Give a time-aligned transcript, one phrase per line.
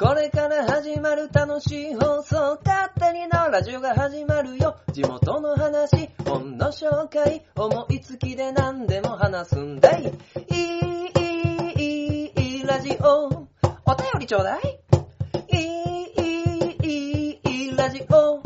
[0.00, 4.78] これから始まる楽しい放送、勝手にのラジオが始まるよ。
[4.92, 10.04] 地元の話、本の紹介、思いつきで何でも話すんだい。
[10.04, 10.08] い
[10.54, 13.26] い、いい、いい、ラジオ。
[13.26, 14.80] お便りちょうだい。
[15.52, 18.40] いい、いい、いい、ラジオ。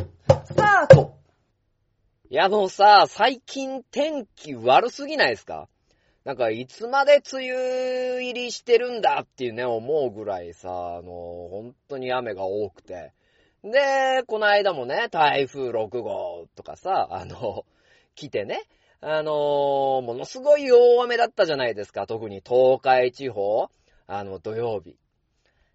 [0.45, 1.14] スタート
[2.30, 5.68] いや、もうさ、最近天気悪すぎないですか？
[6.25, 11.12] なんか、いつまで梅雨入りしてるんだっていうね、思うぐらいさ、あの、
[11.50, 13.12] 本当に雨が多くて。
[13.62, 17.67] で、この間もね、台風6号とかさ、あの、
[18.14, 18.62] 来てね、
[19.03, 23.68] あの、ものすごい大雨だったじゃないですか、特に東海地方、
[24.06, 24.96] あの、土曜日。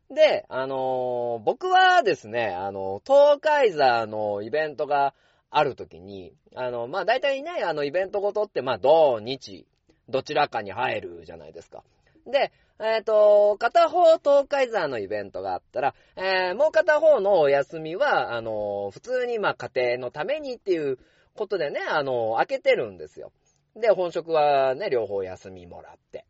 [0.10, 5.14] で、あの、僕はですね、あの、東海座のイベントが
[5.52, 9.68] ある時に、あの、ま、大体ね、あの、イベントごとって、ま、土、日、
[10.10, 11.84] どちらかに入るじゃないですか。
[12.26, 20.98] で、えっ、と、片方東海山のイベントがあったら、えー、もう片方のお休みは、あの、普通にまあ家庭のためにっていう
[21.36, 23.32] ことでね、あの、開けてるんですよ。
[23.76, 26.26] で、本職はね、両方休みもらって。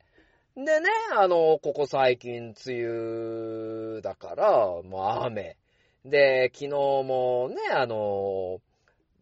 [0.56, 5.58] でね、あの、ここ最近梅雨だから、もう雨。
[6.06, 8.59] で、昨日もね、あの、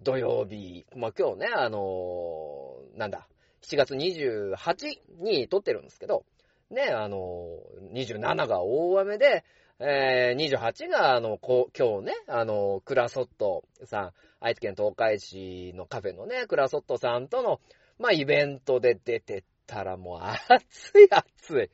[0.02, 3.28] 土曜日、まあ、今日ね、あの、なんだ、
[3.68, 6.23] 7月28に撮ってるんですけど、
[6.70, 7.60] ね、あの、
[7.94, 9.44] 27が大雨で、
[9.80, 17.60] えー、28が、あの、こ今日ね、あの、クラソットさん、愛知県東海市のカフェのね、クラソットさんとの、
[18.00, 21.70] まあ、イベントで出てったらもう暑い暑い。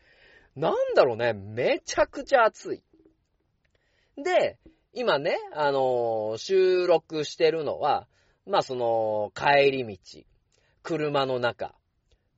[0.55, 2.83] なんだろうね、めちゃくちゃ暑い。
[4.17, 4.58] で、
[4.94, 8.08] 今ね、あの収録してるのは、
[8.45, 10.21] まあ、その、帰り道、
[10.83, 11.73] 車の中、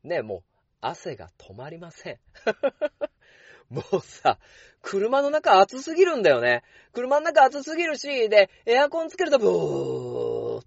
[0.05, 0.43] ね、もう、
[0.81, 2.19] 汗が止まりません。
[3.69, 4.37] もうさ、
[4.81, 6.63] 車の中暑すぎるんだよね。
[6.93, 10.61] 車の中暑すぎるし、で、エアコンつけるとブー、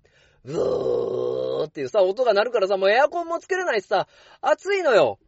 [0.45, 4.09] ブーっていうさ、音が鳴るからさ、もうエアコンもつけれないしさ、
[4.41, 5.21] 暑いのよ。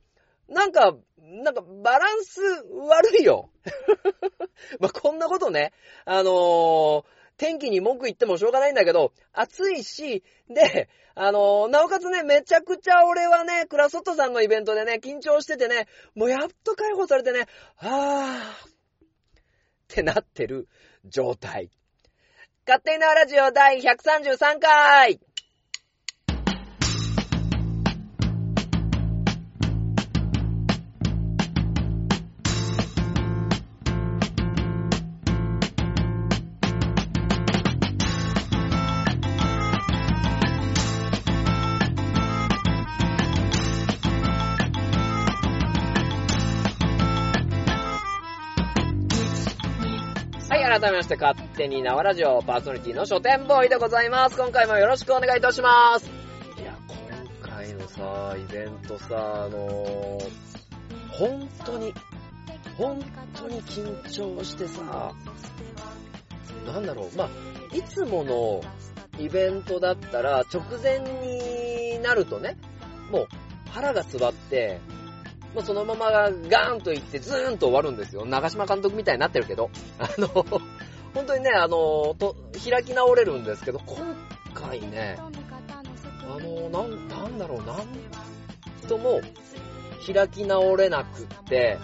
[0.49, 2.41] なんか、なんかバランス
[2.89, 3.51] 悪いよ。
[4.81, 5.73] ま、こんなことね、
[6.05, 7.05] あのー、
[7.41, 17.47] 天気に文句言ってもしょうがないんだけど、暑いし、で、あのー、なおかつね、めちゃくちゃ俺はね、クラソットさんのイベントでね、緊張しててね、もうやっと解放されてね、
[17.77, 18.73] はぁっ
[19.89, 20.69] てなってる
[21.07, 21.71] 状態。
[22.67, 25.19] 勝手なラジオ第133回
[50.81, 54.37] 改めまして、勝手に縄ラジオパーソナリティの書店ボーイでございます。
[54.39, 56.11] 今回もよろしくお願いいたします。
[56.59, 60.29] いや、今回のさ、イベントさ、あのー、
[61.11, 61.93] 本当に、
[62.79, 62.99] 本
[63.35, 65.13] 当に緊張してさ、
[66.67, 67.29] なんだろう、まあ、
[67.77, 68.63] いつもの
[69.19, 72.57] イベントだったら、直前になるとね、
[73.11, 73.29] もう
[73.69, 74.81] 腹が詰まって、
[75.55, 78.25] もうそのままがガーンと行ってズーンと終わるんですよ。
[78.25, 79.71] 長島監督みたいになってるけど。
[79.99, 80.29] あの、
[81.13, 82.37] 本当にね、あの、と、
[82.69, 83.99] 開き直れるんですけど、今
[84.55, 87.87] 回ね、あの、なん、なんだろう、なん
[88.89, 89.21] とも
[90.07, 91.79] 開き直れなくって、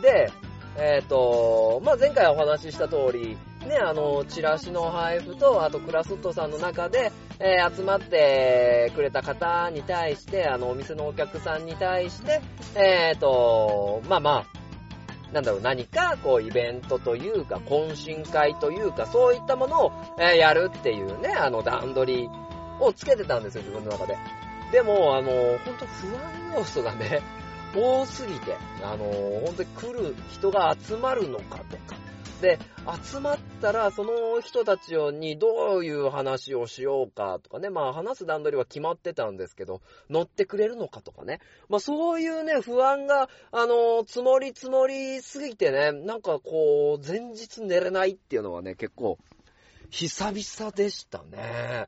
[0.00, 0.30] で、
[0.76, 3.36] えっ、ー、と、まあ、前回お話しした通り、
[3.66, 12.40] ね、あの、チラシの配布と、あとクラスットさんの中で、えー、集まってくれた方に対して、あの、お店のお客さんに対して、
[12.74, 22.28] えっ、ー、と、まあまあ、なんだろう、何か、こう、イベントというか、懇親会というか、そういったものを、えー、やるっていうね、あの、段取り
[22.80, 24.16] をつけてたんですよ、自分の中で。
[24.72, 27.22] でも、あの、ほんと不安要素がね、
[27.74, 29.04] 多すぎて、あの、
[29.46, 31.96] 本当に来る人が集まるのかとか、
[32.42, 32.58] で、
[33.08, 39.80] 集まったら、その人たちにどういう話をしようかとかね、まあ話す段取りは決まってたんですけど、
[40.10, 41.38] 乗ってくれるのかとかね。
[41.68, 49.18] まあそういうね、不安が、あの、積もり積もりすぎてね、なんかこう、前日寝れないっていうのはね、結構、
[49.90, 51.86] 久々でしたね。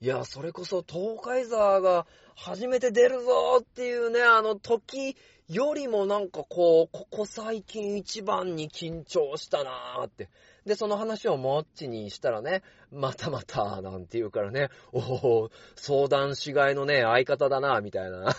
[0.00, 2.06] いや、それこそ東海沢が
[2.36, 5.16] 初めて出るぞっていうね、あの時
[5.50, 10.30] よりもなんかこう、ここ最近一番に緊張したなーって。
[10.64, 12.62] で、その話をもっちにしたらね、
[12.92, 18.32] またまた、なんて言うからね、おお相談しがいのね、相方だな、みたいな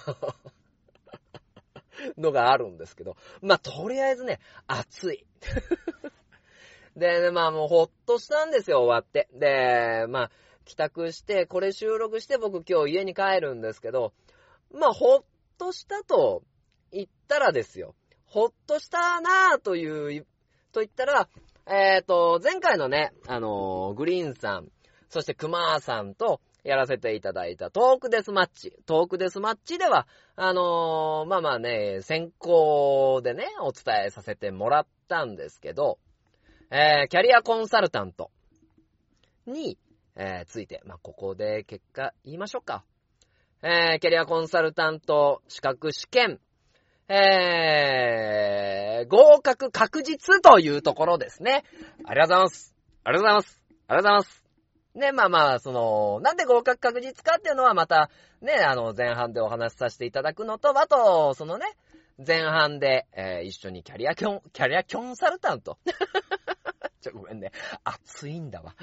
[2.17, 3.17] のがあるんですけど。
[3.41, 5.25] まあ、とりあえずね、暑い。
[6.95, 9.27] で、まあもうほっとしたんですよ、終わって。
[9.33, 10.31] で、まあ、
[10.63, 14.13] 帰宅して、これ収録して僕今日家に帰るんですけど、
[14.73, 15.23] まあ、ほっ
[15.57, 16.43] としたと
[16.91, 17.95] 言ったらですよ。
[18.25, 20.25] ほっとしたなぁという、
[20.71, 21.27] と言ったら、
[21.67, 24.69] えっ、ー、と、前回のね、あのー、グリーンさん、
[25.09, 28.73] そしてクマーさんとやらせていただいたトークデスマッチ。
[28.85, 35.99] トークデスマッチでは、あのー、まあまあね、先行でね、お伝えさせてもらったんですけど、
[36.69, 38.31] えー、キャリアコンサルタント
[39.45, 39.77] に、
[40.15, 42.83] えー、ついて、まあ、ここで結果言いましょうか。
[43.63, 46.39] えー、キャリアコンサルタント資格試験、
[47.07, 51.63] えー、合格確実というところですね。
[52.05, 52.75] ありがとうございます。
[53.03, 53.61] ありがとうございます。
[53.87, 54.41] ありがとうございます。
[54.93, 58.09] ね、まあまあ、その、なんで合格確実かっていうのはまた、
[58.41, 61.65] ね、あの、前半でお話しさせていただくのと、あと、そのね、
[62.25, 65.77] 前半で、えー、一緒にキャリアキョン、キャリアキョンサルタント。
[67.01, 67.51] ちょ、ごめんね。
[67.83, 68.75] 熱いんだわ。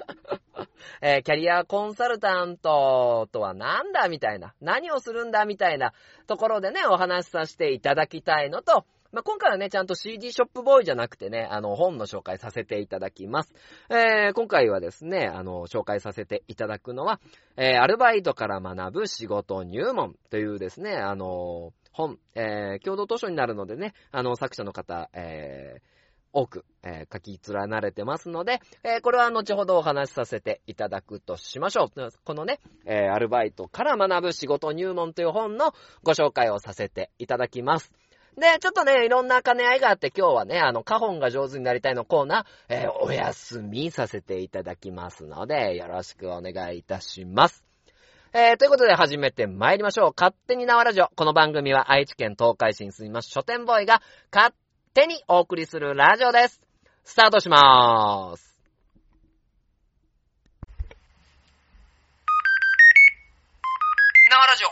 [1.00, 4.55] えー、キャリアコンサルタントとはなんだみたいな。
[4.61, 5.93] 何をするんだみたいな
[6.26, 13.55] ところでね、お話しさせていただきたいのと、まあ、今回はね、ちゃんと CD ショップボーイじゃなくてね、あの、本の紹介させていただきます。
[13.88, 17.19] えー、今回はですね、あの、紹介させていただくのは、
[17.56, 25.97] えー、アルバイトから学ぶ仕事入門というですね、あの、本、えー、共同図書になるのでね、あの、作者の方、えー、
[26.32, 32.10] 多く、えー、書き連なれてますので、えー、これは後ほどお話しさせていただくとしましょう。
[32.25, 37.92] このね、えー、アルバイトから学ぶ仕事入門という本のご紹介をさせていただきます。
[38.36, 47.64] で、ちょっとね、いろんな兼ね合いがあって今日はね、あの、カホンが上手になりたいのコーナー、えお休みさせていただきますので、よろしくお願いいたします。
[48.32, 50.12] えー、ということで始めて参りましょう。
[50.16, 51.08] 勝手に縄ラジオ。
[51.16, 54.02] この番組は愛知県東海市に住みます書店ボーイが
[54.32, 54.54] 勝
[55.00, 56.60] 手にお送りするラジオです。
[57.04, 58.58] スタートしまーす。
[64.28, 64.68] 縄ラジオ。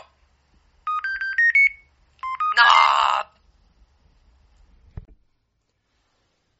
[2.57, 3.31] 縄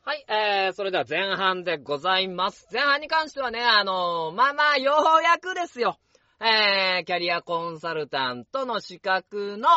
[0.05, 2.69] はい、えー、それでは前半でございます。
[2.71, 5.99] 前半に関してはね、あのー、まあまあ、ようやくですよ。
[6.39, 9.67] えー、キャリアコンサルタントの資格の、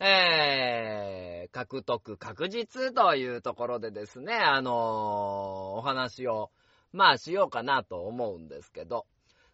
[0.00, 4.74] えー、獲得確実というところでですね、あのー、
[5.78, 6.50] お話を、
[6.92, 9.06] まあしようかなと思うんですけど。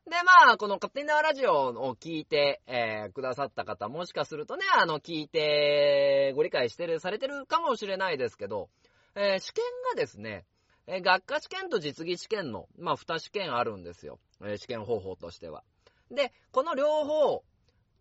[0.06, 8.69] で、まあ、この勝手に縄ラジオを聞いて、えー、くださった方、もしかするとね、あの、聞いて、ご理解してる、されてるかもしれないですけど、
[9.14, 9.64] えー、試験
[9.94, 10.44] がですね、
[10.87, 14.19] えー、学科試験と実技試験の、まあ、二試験あるんですよ。
[14.43, 15.64] えー、試験方法としては。
[16.11, 17.43] で、この両方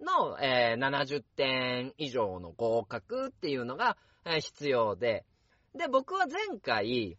[0.04, 5.26] の、えー、70点以上の合格っていうのが、えー、必要で、
[5.76, 7.18] で、僕は前回、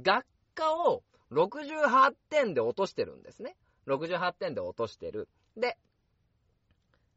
[0.00, 1.02] 学科を
[1.32, 3.56] 68点で落としてるんですね。
[3.86, 5.28] 68点で落としてる。
[5.56, 5.76] で、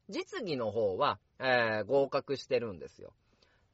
[0.10, 3.14] 実技の方は、えー、合格してるんですよ。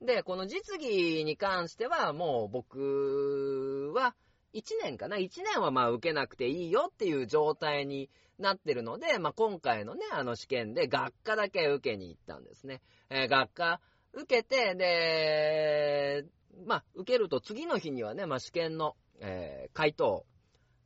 [0.02, 4.14] で、この実技に関しては、もう僕は、
[4.56, 8.10] 1年かな ?1 年はまあ受けなくていいよっていう状態に
[8.40, 12.82] なってるので、まあ、今回のね、あの試験で学科だけ受けに行ったんですね。
[13.10, 13.82] えー、学科
[14.14, 16.26] 受けて、で、
[16.66, 20.26] まあ、受けると次の日にはね、まあ、試験の、えー、回答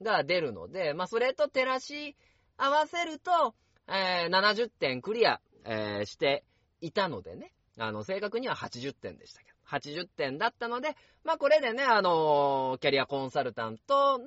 [0.02, 2.16] が出るので、まあ、それと照らし
[2.58, 3.56] 合わせると、
[3.88, 6.44] えー、70点クリア、えー、して
[6.82, 14.26] いたのでね、あの、正確には80点でしたけど、80点だったので、まあ、これでね、あのキャリアコンサルタントの、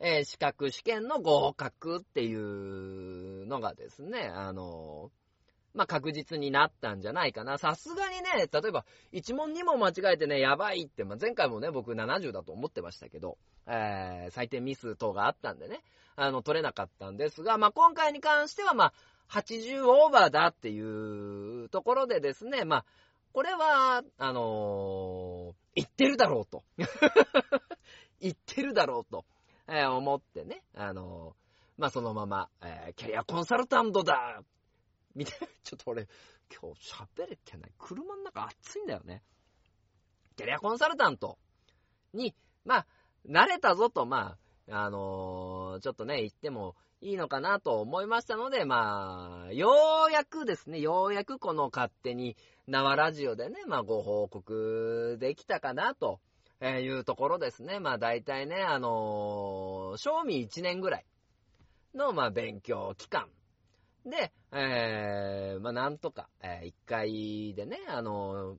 [0.00, 5.10] えー、資格試験の合格っていうのがですね、あの
[5.74, 7.58] まあ、確実になったんじゃないかな。
[7.58, 15.80] さすがにね、例えば、1問2問間違えてね、やばいって、まあ、前回もね、僕70だと思ってましたけど、えー、採点ミス等があったんでね、
[16.16, 18.92] あの、取れなかったんですが、まあ、今回に関しては、まあ、
[19.30, 22.84] 80オーバーだっていうところでですね、まあ、
[23.32, 26.64] これは、あのー、言ってるだろうと。
[28.20, 29.24] 言ってるだろうと。
[29.68, 34.42] えー、思ってね、あのー、まあ、そのまま、えー、キャリアコンサルタントだ
[35.14, 36.08] みたいな、 ちょっと俺、
[36.60, 37.72] 今日喋れてない。
[37.78, 39.22] 車の中暑いんだよね。
[40.36, 41.38] キャリアコンサルタント
[42.12, 42.34] に、
[42.64, 42.86] まあ、
[43.26, 44.38] 慣れたぞと、まあ、
[44.70, 49.70] あのー、ちょっとね、言ってもいいのかなと思いましたので、まあ、よ
[50.08, 52.36] うやくですね、ようやくこの勝手に
[52.68, 56.20] 縄ラジオでね、まあ、ご報告できたかなと
[56.62, 57.80] いうところですね。
[57.80, 61.06] まあ大体ね、あのー、賞味1年ぐらい
[61.94, 63.28] の、まあ勉強期間。
[64.04, 68.56] で、えー、まあなんとか、えー、1回でね、あのー、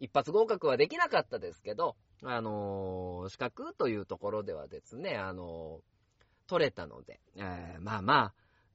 [0.00, 8.32] 一発合格はできなかったですけど、あのー資格というところではですね、あのー取れたので、えーまあま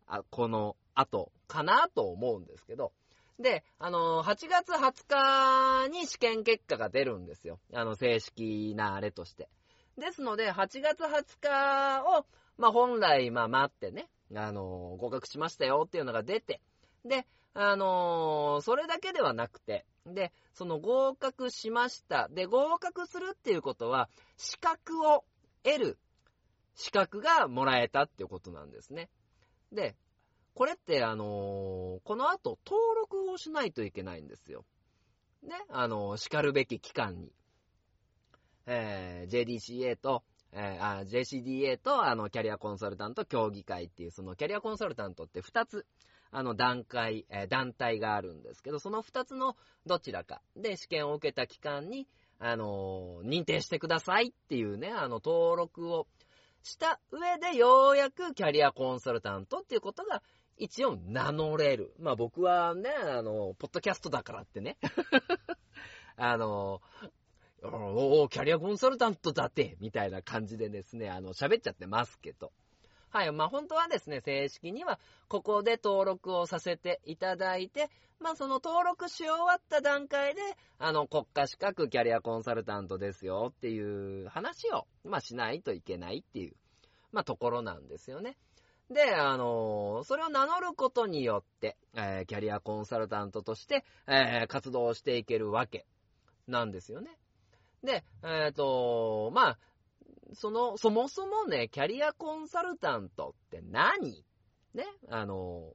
[0.08, 2.92] あ、あこの後かなと思うんですけど、
[3.40, 7.60] で、あのー8月20日に試験結果が出るんですよ。
[7.74, 9.50] あの、正式なあれとして。
[9.98, 12.26] ですので、8月20日を、
[12.58, 16.62] まあ本来、まあ待ってね、あのー合格しましたよっていうのが出て、
[17.06, 22.28] で、あのーそれだけではなくて、で、その合格しました。
[22.30, 25.24] で、合格するっていうことは、資格を
[25.64, 26.00] 得る
[26.76, 29.10] 資格がもらえたっていうことなんですね。
[29.72, 29.96] で、
[30.54, 34.66] これって、あのーこの後登録をしないといけないんですよ。
[35.42, 37.32] ね、あのー叱るべき機関に。
[38.66, 45.86] えー JDCA と、えーあ、JCDA と、あの、キャリアコンサルタント協議会っていう、そのキャリアコンサルタントって2つ、
[46.34, 52.08] あの、段階、えー団体があるんですけど、その2つのどちらかで試験を受けた機関に、
[52.40, 56.08] あのー認定してくださいっていうね、あの、登録を
[56.64, 60.24] した上で、ようやくキャリアコンサルタントっていうことが、
[60.58, 61.94] 一応名乗れる。
[62.00, 64.78] まあ僕はね、あの、ポッドキャストだからってね。
[66.18, 66.82] あの、
[67.64, 72.52] おおキャリアコンサルタントだって、みたいな感じでですね、あの、喋っちゃってますけど。
[73.14, 80.42] はい、まあ本当はですね、正式には、ここで登録をさせていただいて、まあその登録し終わった段階で、
[80.80, 86.56] あの、国家資格キャリアコンサルタントですよっていう話を、まあしないといけないっていう、
[87.12, 88.36] まあところなんですよね。
[88.90, 95.86] で、あのーそれを名乗ることによって、えーキャリアコンサルタントとして、えー活動していけるわけ
[96.48, 97.12] なんですよね。
[97.84, 99.58] で、えっ、と、まあ、
[100.36, 104.26] その、そもそもね、キャリアコンサルタントって何？
[104.74, 105.74] ね、あの、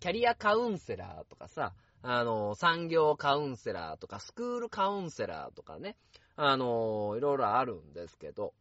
[0.00, 5.96] キャリアカウンセラーとかさ、あの、産業カウンセラーとか、スクールカウンセラーとかね、
[6.34, 8.54] あの、いろいろあるんですけど、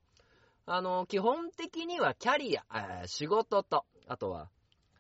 [0.65, 2.63] あの、基本的にはキャリア、
[3.07, 4.49] 仕事と、あとは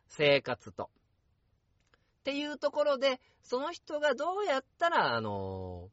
[0.07, 0.89] 生活と、
[2.19, 5.89] っていうところで、その人がどうやったら、あの、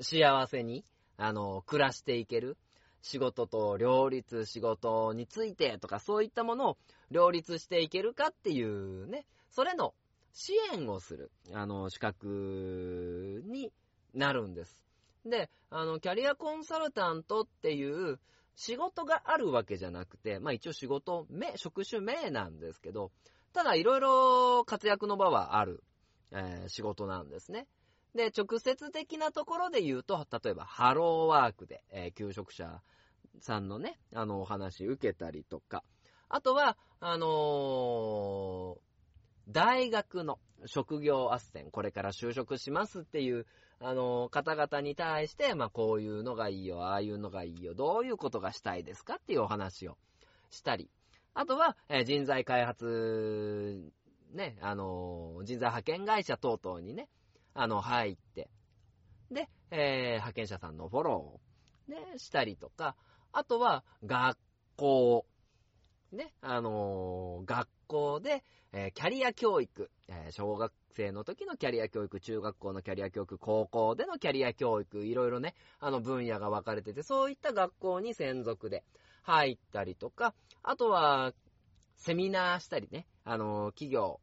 [0.00, 0.84] 幸せに、
[1.16, 2.56] あの、暮らしていける？
[3.02, 6.78] 仕事と両立、仕事についてとか、そういったものを
[7.10, 9.94] 両立していけるかっていうね、それの
[10.32, 13.72] 支援をする、あの、資格に
[14.14, 14.78] なるんです。
[15.24, 18.18] で、あの、キャリアコンサルタントっていう
[18.54, 23.10] 仕事があるわけじゃなくて、まあ一応仕事名、職種名なんですけど、
[23.52, 25.82] ただいろいろ活躍の場はある、
[26.32, 27.66] えー仕事なんですね。
[28.14, 32.82] で、直接的なところで言うと、例えばハローワークで、えー求職者
[33.40, 35.84] さんのね、あのお話受けたりとか、
[36.28, 38.90] あとは、あのー
[39.48, 43.46] 大学の職業斡旋、これから就職しますっていう、
[43.80, 49.96] あの方々に対して、まあ、こういうのがいいよ、ああいうのがいいよ、どういうことがしたいですかっていうお話を
[50.50, 50.90] したり、
[51.34, 53.90] あとは、え人材開発、
[54.32, 57.08] ね、あの人材派遣会社等々にね、
[57.54, 58.50] あの、入って、
[59.30, 62.96] で、えー派遣者さんのフォローを、ね、したりとか、
[63.32, 64.38] あとは、学
[64.76, 65.26] 校、
[66.12, 68.42] ね、あのー学校で、
[68.72, 78.84] えーキャリア教育、えー小学生の時のキャリア教育、中学校のキャリア教育、高校でのキャリア教育、いろいろね、あの分野が分かれてて、そういった学校に専属で
[79.22, 81.32] 入ったりとか、あとは、
[81.96, 84.20] セミナーしたりね、あの企業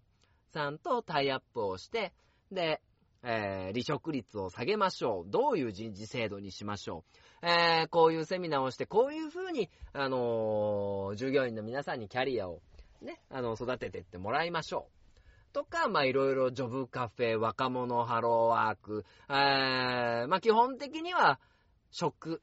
[0.51, 2.11] さんとタイアップをして、
[2.51, 2.81] で、
[3.29, 5.29] えー離職率を下げましょう。
[5.29, 7.03] どういう人事制度にしましょ
[7.43, 7.45] う。
[7.45, 12.61] えーこういうセミナーをして、こういうふうに、あのー従業員の皆さんにキャリアを
[13.01, 15.53] ね、あの、育ててってもらいましょう。
[15.53, 21.39] とか、まあ、いろいろジョブカフェ、若者ハローワーク、えーまあ、基本的には、
[21.91, 22.41] 職、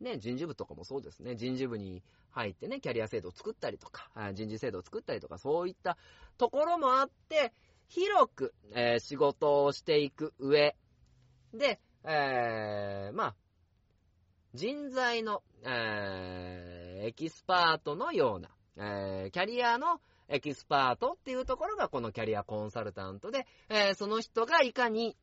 [0.00, 1.36] ね、人事部とかもそうですね。
[1.36, 5.96] 人事部に入ってね、キャリア制度を作ったりとか、人事制度を作ったりとか、そういった
[6.36, 7.52] ところもあって、
[7.88, 10.76] 広く、えー仕事をしていく上。
[11.52, 13.34] で、えーまあ、
[14.54, 25.16] 人材の、えーエキスパートのような、えーキャリアのエキスパートっていうところがこのキャリアコンサルタントで、えーその人がいかに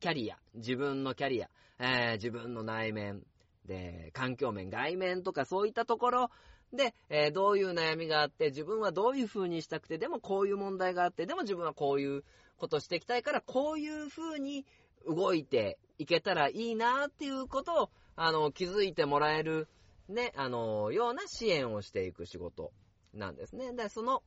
[0.00, 3.22] キャリア、自分のキャリア、えー自分の内面、
[3.66, 6.30] で、環境面、外面とかそういったところ
[6.72, 12.24] で、えーどういう悩みがあって、自分はどういう風にしたくて、でもこういう問題があって、でも自分はこういう
[12.56, 14.64] ことしていきたいから、こういう風に
[15.06, 19.68] 動いていけたらいいなっていうことを、あの、気づいてもらえる、
[20.08, 22.72] ね、あの、ような支援をしていく仕事
[23.14, 23.72] なんですね。
[23.72, 24.22] で、その、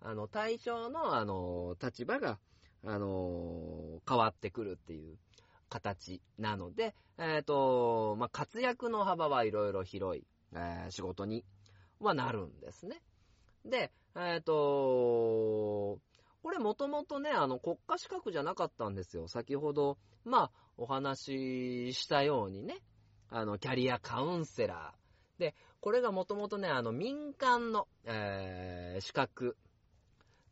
[0.00, 2.38] あの、対象の、あの、立場が、
[2.84, 5.16] あの、変わってくるっていう
[5.68, 11.44] 形なので、えっ、と、まあ、活躍の幅はいろいろ広い、えー仕事に
[12.00, 13.02] はなるんですね。
[13.64, 15.98] で、えっ、と、
[16.42, 19.28] これもともとね、あの、国家資格じゃなかったんですよ。
[19.28, 22.76] 先ほど、まあ、お話ししたようにね、
[23.30, 25.40] あの、キャリアカウンセラー。
[25.40, 29.56] で、これがもともとね、あの、民間の、えー資格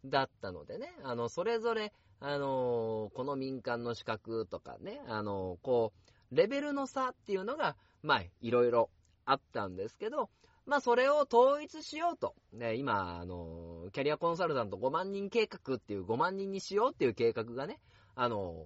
[0.04, 5.92] だったのでね、あの、それぞれ、あのこの民間の資格とかね、あのこ
[6.32, 8.90] う、レベルの差っていうのが、まあ、いろいろ
[9.24, 10.30] あったんですけど、
[10.66, 12.34] まあ、それを統一しようと。
[12.52, 17.80] ね、今、あの、キャリアコンサルタント5万人計画っていう5万人にしようっていう計画がね、
[18.14, 18.64] あの、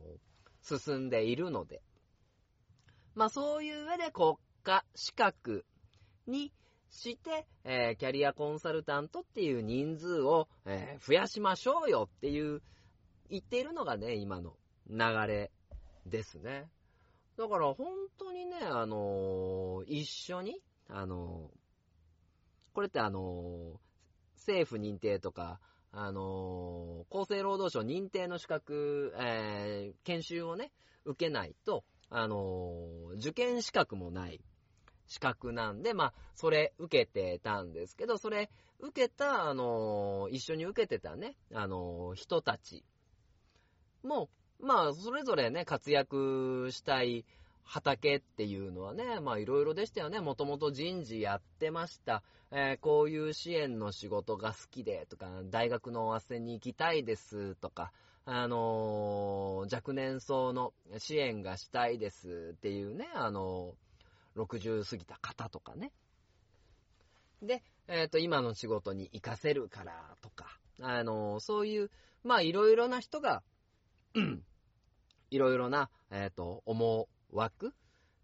[0.62, 1.82] 進んでいるので。
[3.14, 5.64] まあ、そういう上で国家資格
[6.28, 6.52] に
[6.90, 12.62] して、えーキャリアコンサルタントっていう人数を、えー増やしましょうよっていう、
[13.28, 14.56] 言っているのがね、今の
[14.88, 15.50] 流れ
[16.06, 16.68] ですね。
[17.36, 17.88] だから本
[18.18, 21.67] 当にね、あのー一緒に、あのー
[22.78, 23.80] これってあの
[24.36, 25.58] 政府認定とか、
[25.90, 30.70] あのー厚生労働省認定の資格、えー研修をね、
[31.04, 34.40] 受けないと、あのー受験資格もない
[35.08, 42.84] 資格なんで、まあ、それ受けてたんですけど、それ受けた、あの一緒に受けてたね、あの人たち
[44.04, 44.30] も、
[44.60, 47.24] まあ、それぞれね、活躍したい
[47.68, 50.20] 畑っていうのはね、まあいろいろでしたよね。
[50.20, 52.22] もともと人事やってました。
[52.50, 57.92] えーこういう支援の仕事が好きでとか、大学の斡旋に行きたいですとか、
[58.24, 65.92] あのー若年層の支援がしたいですっていうね、あのー60過ぎた方とかね。
[67.42, 71.90] で、えっ、と、今の仕事に活かせるからとか、あのそういう、
[72.24, 73.42] まあいろいろな人が、
[75.30, 77.74] いろいろな、えっ、と、思う惑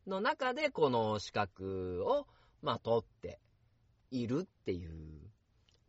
[0.06, 2.26] の中でこの資格を、
[2.62, 3.40] まあ、取って
[4.11, 4.90] いるっていう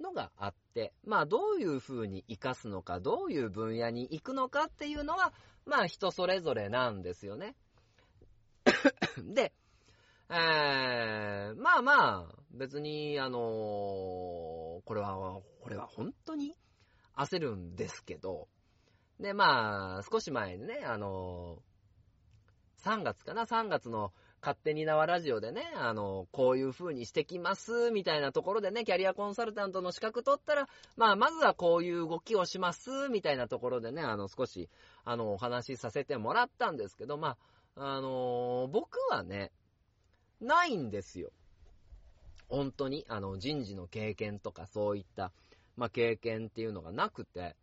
[0.01, 5.33] のがあって、まあ、どういう風に活かすのか、どういう分野に行くのかっていうのは、
[5.65, 7.55] まあ、人それぞれなんですよね。
[9.33, 9.53] で、
[10.29, 16.55] えー、まあまあ、別に、あのーこれは、これは本当に
[17.15, 18.47] 焦るんですけど、
[19.19, 21.59] で、まあ、少し前にね、あの
[22.85, 34.69] 3月かな ?3 月の勝手に縄ラジオでね、あの、こういう風にしてきます、みたいなところでね、キャリアコンサルタントの資格取ったら、まあ、まずはこういう動きをします、みたいなところでね、あの、少し、
[35.03, 37.37] あの、お話しさせてもらったんですけど、まあ、
[37.77, 39.51] あの僕はね、
[40.39, 41.31] ないんですよ。
[42.47, 45.31] 本当に、あの、人事の経験とかそういった、
[45.75, 47.55] まあ、経験っていうのがなくて、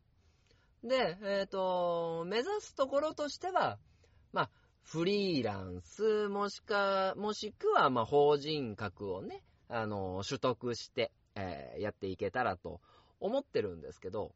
[0.83, 3.79] で、えっ、と、目指すところとしては、
[4.85, 12.81] フリーランス、もしか、もしくは、ま、法人格をね、あの、取得して、えーやっていけたらと
[13.19, 14.35] 思ってるんですけど、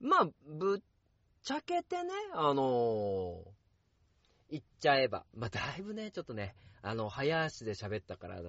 [0.00, 0.80] まあ、ぶっ
[1.42, 3.42] ちゃけてね、あの
[4.50, 8.40] 言っちゃえば、まあ、だいぶね、ちょっとね、あの、早足で喋ったから、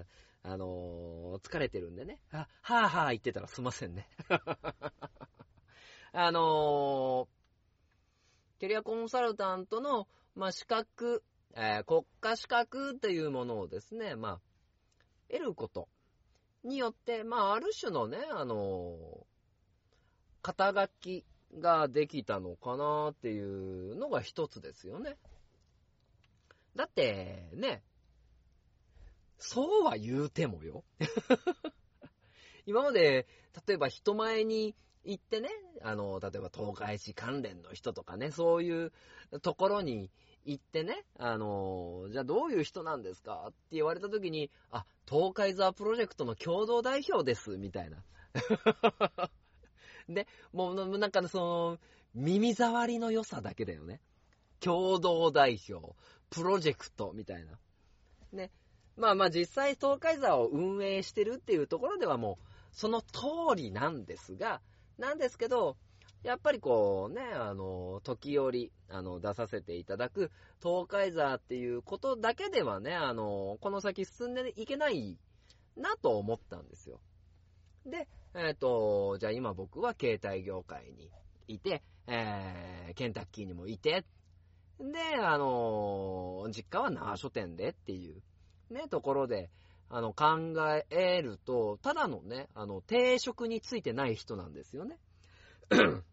[0.45, 4.09] あの疲れてるんでね、あ、はぁはぁ言ってたらすいませんね。
[6.11, 7.29] あの
[8.59, 11.23] キャリアコンサルタントの、まあ、資格、
[11.55, 14.39] えー国家資格というものをですね、まあ、
[15.29, 15.87] 得ること
[16.63, 18.97] によって、まあ、ある種のね、あの
[20.41, 21.25] 肩書き
[21.59, 25.17] ができたのかなっていうのが一つですよね。
[26.75, 27.83] だって、ね、
[29.37, 30.83] そうは言うてもよ。
[32.65, 33.27] 今まで、
[33.67, 35.49] 例えば人前に行ってね、
[35.81, 38.91] あの、例えば東海市関連の人とかね、そういう
[39.41, 40.09] ところに
[40.45, 43.45] 行ってね、あの、じゃあどういう人なんですか？
[43.49, 48.03] って言われた時に、あ、東海ザープロジェクトの共同代表です、みたいな。
[50.07, 51.79] で、もうなんかその、
[52.13, 54.01] 耳障りの良さだけだよね。
[54.59, 55.95] 共同代表、
[56.29, 57.59] プロジェクト、みたいな。
[58.31, 58.51] ね。
[58.95, 63.21] まあまあ実際東海座を運営してるっていうところではもう、その通
[63.55, 64.61] りなんですが、
[64.97, 65.77] なんですけど、
[66.23, 75.17] やっぱりこうね、あの、時折、あの、出させていただく、東海座っていうことだけではね、あの、この先進んでいけない
[75.75, 77.01] なと思ったんですよ。
[77.85, 81.09] で、えっ、と、じゃあ今僕は携帯業界に
[81.47, 84.05] いて、えー、ケンタッキーにもいて、
[84.79, 88.21] で、あの、実家は那書店でっていう、
[88.73, 89.49] ね、ところで、
[89.89, 90.53] あの、考
[90.89, 94.99] えると、ただのね、あの、定職についてない人なんですよね。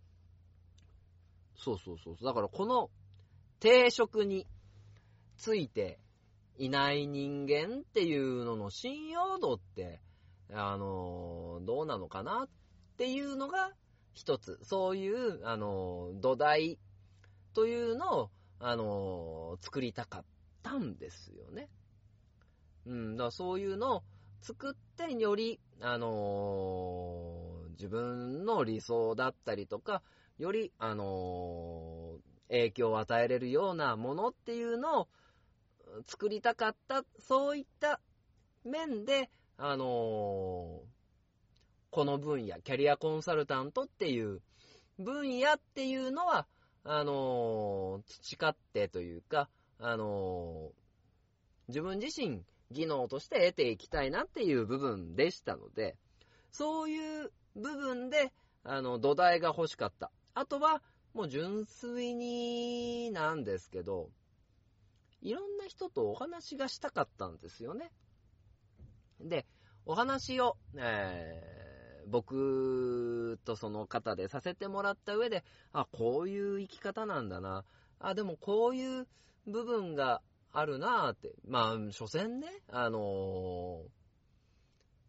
[1.57, 2.17] そうそうそう。
[2.25, 2.91] だからこの
[3.59, 4.47] 定職に
[5.37, 5.99] ついて
[6.57, 10.01] いない人間っていうのの信用度って、
[10.53, 12.49] あの、どうなのかなっ
[12.97, 13.73] ていうのが
[14.13, 16.79] 一つ、そういう、あの、土台
[17.55, 20.25] というのを、あの、作りたかっ
[20.63, 21.69] たんですよね。
[22.87, 24.03] うん、だからそういうのを
[24.43, 27.35] 作ってより、あの
[27.73, 30.03] 自分の理想だったりとか、
[30.39, 32.17] より、あの
[32.49, 35.09] 影響を与えれるようなものっていうのを
[36.07, 38.01] 作りたかった、そういった
[38.65, 40.83] 面で、あの
[41.91, 44.41] この分野、キャリアコンサルタントっていう
[44.99, 46.47] 分野っていうのは、
[46.85, 50.73] あの培ってというか、あの
[51.69, 55.97] 自分自身技能として得ていきたいなっていう部分でしたので、
[56.53, 58.33] そういう部分で、
[58.65, 60.11] あの、土台が欲しかった。
[60.35, 60.83] あとは、
[61.15, 64.11] もう純粋になんですけど、
[65.23, 67.91] いろんな人とお話がしたかったんですよね。
[69.21, 69.47] で、
[69.85, 71.61] お話を、えー
[72.11, 77.65] 僕とその方でさせてもらった上で、あ、こういう生き方なんだな。
[77.99, 79.07] あ、でもこういう
[79.47, 80.21] 部分が
[80.53, 81.33] あるなーって。
[81.47, 83.89] まあ、所詮ね、あのー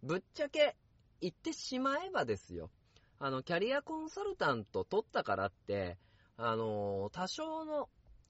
[0.03, 0.75] ぶっちゃけ
[1.21, 2.71] 言ってしまえばですよ。
[3.19, 5.99] あの、キャリアコンサルタント取ったからって、
[6.37, 7.87] あのー多少の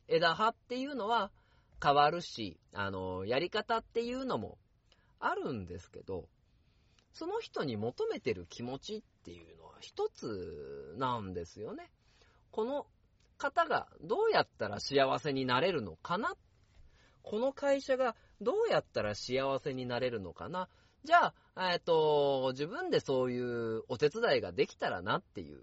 [0.10, 1.32] 枝葉っていうのは
[1.82, 4.58] 変わるし、あのーやり方っていうのも
[5.20, 6.28] あるんですけど、
[7.14, 11.90] その人に求めてる気持ちっていうのは一つなんですよね。
[12.52, 12.86] この
[13.38, 16.36] 方がどうやったら幸せになれるのかな
[17.24, 20.68] この会社がどうやったら幸せになれるのかな？
[21.04, 25.62] じゃあ、えっ、と、自分でそういうお手伝いができたらなっていう、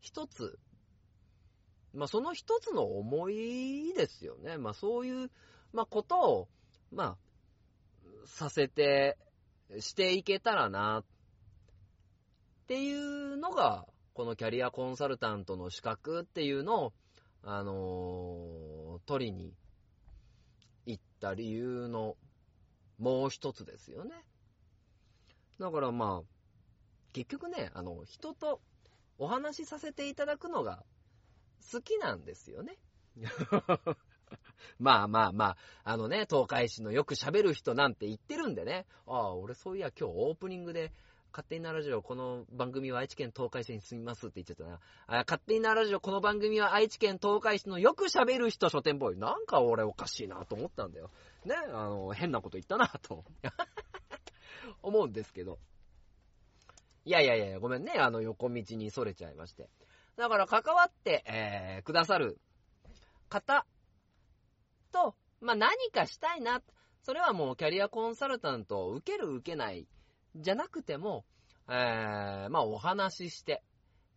[0.00, 0.58] 一つ、
[1.92, 4.56] まあその一つの思いですよね。
[4.56, 5.30] まあそういう、
[5.72, 6.48] まあことを、
[6.92, 7.16] まあ、
[8.26, 9.18] させて、
[9.80, 11.04] していけたらな、っ
[12.68, 16.92] ていうのが、このキャリアコンサルタントの資格っていうのを、
[17.42, 19.52] あのー取りに
[21.16, 22.16] った理由の
[22.98, 24.12] もう一つですよね。
[25.58, 26.26] だからまあ、
[27.12, 28.60] 結局ね、あの、人と
[29.18, 30.84] お話しさせていただくのが
[31.72, 32.76] 好きなんですよね。
[34.78, 38.86] まあまあまあ、あのね、東海市のよく喋る人なんて言ってるんでね。
[39.06, 40.92] ああ、俺そういや今日オープニングで、
[41.36, 44.80] 勝手になラジオ、この番組は愛知県東海市に住みますって言っちゃったな。
[45.06, 49.18] あ勝手になラジオ、この番組は愛知県東海市のよく喋る人書店ボーイ。
[49.18, 51.10] なんか俺おかしいなと思ったんだよ。
[51.44, 53.22] ね、あの、変なこと言ったなと。
[54.80, 55.58] 思うんですけど。
[57.04, 59.68] いやいやいや、ごめんね、あの横道にそれちゃいまして。
[60.16, 62.40] だから関わって、えー、くださる
[63.28, 63.66] 方
[64.90, 66.62] と、まあ、何かしたいな。
[67.02, 69.86] それはもうキャリアコンサルタントを受ける受けない
[70.36, 71.24] じゃなくても、
[71.68, 73.62] えー、まあ、お話しして。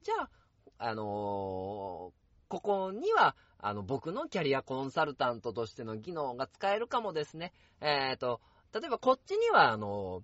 [0.03, 0.29] じゃあ、
[0.77, 7.53] あのーここには、あの、僕のキャリアコンサルタントとしての技能が使えるかもですね。
[7.79, 8.41] えーと、
[8.73, 10.23] 例えばこっちには、あの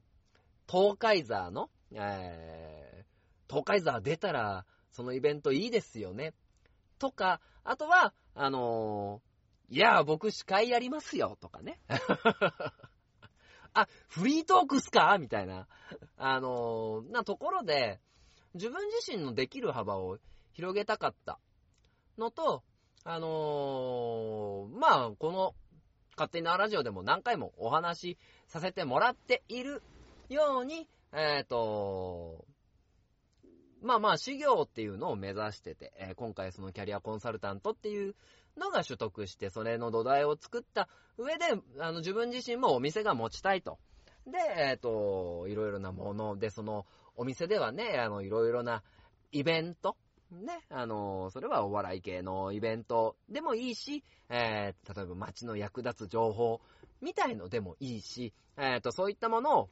[0.67, 6.33] 東海座の、えー、東海座出たら、そのイベントいいですよね。
[6.97, 11.79] とか、あとは、あのーいや、僕司会やりますよ、とかね。
[13.75, 15.17] あ、フリートークっすか？
[15.19, 15.67] みたいな。
[16.17, 17.99] あのーなところで、
[18.55, 20.17] 自分自身のできる幅を
[20.53, 21.39] 広げたかった
[22.17, 22.63] のと、
[23.03, 25.53] あのーまあ、この、
[26.17, 29.83] 勝手なラジオでも何回もお話しさせてもらっている
[30.29, 32.45] ように、えっ、と、
[33.81, 38.15] まあまあ、修行っていうのを目指してて、え今回そのキャリアコンサルタントっていう
[38.57, 40.87] のが取得して、それの土台を作った
[41.17, 41.45] 上で、
[41.79, 43.77] あの、自分自身もお店が持ちたいと。
[44.27, 48.83] で、えっ、と、いろいろなもので、その、お店ではね、あの、いろいろな
[49.31, 49.95] イベント、
[50.31, 56.61] ね、あの、それはお笑い系のイベントでもいいし、えー例えば街の役立つ情報
[57.01, 59.69] みたいのでもいいし、えっ、と、そういったものを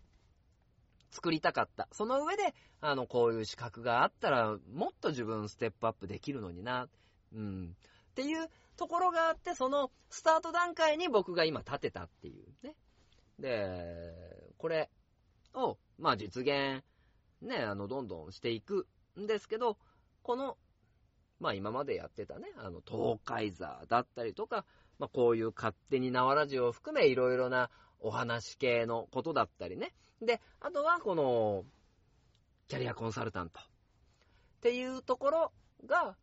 [1.13, 1.87] 作りたかった。
[1.91, 6.87] その上で、あの、こういう資格があったら、もっと自分ステップアップできるのにな、
[7.33, 7.75] うん。
[8.13, 8.47] っていう
[8.77, 12.75] ところがあって、そのスタート段階に僕が今立てたっていうね。
[13.39, 14.91] で、これ
[15.55, 16.83] を、まあ実現、
[17.41, 18.87] ね、あの、どんどんしていく
[19.19, 19.79] んですけど、
[20.21, 20.57] この、
[21.39, 24.63] まあ今までやってたね、あの、東海座だったりとか、
[24.99, 29.91] まあこういう勝手に縄ラジオを含めいろいろなお話系のことだったりね。
[30.21, 31.65] で、あとはこの、
[32.67, 33.63] キャリアコンサルタントっ
[34.61, 35.51] ていうところ
[35.85, 36.15] が、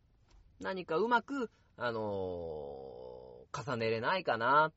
[0.61, 2.01] 何かうまく、あの
[3.53, 4.71] 重ねれないかな。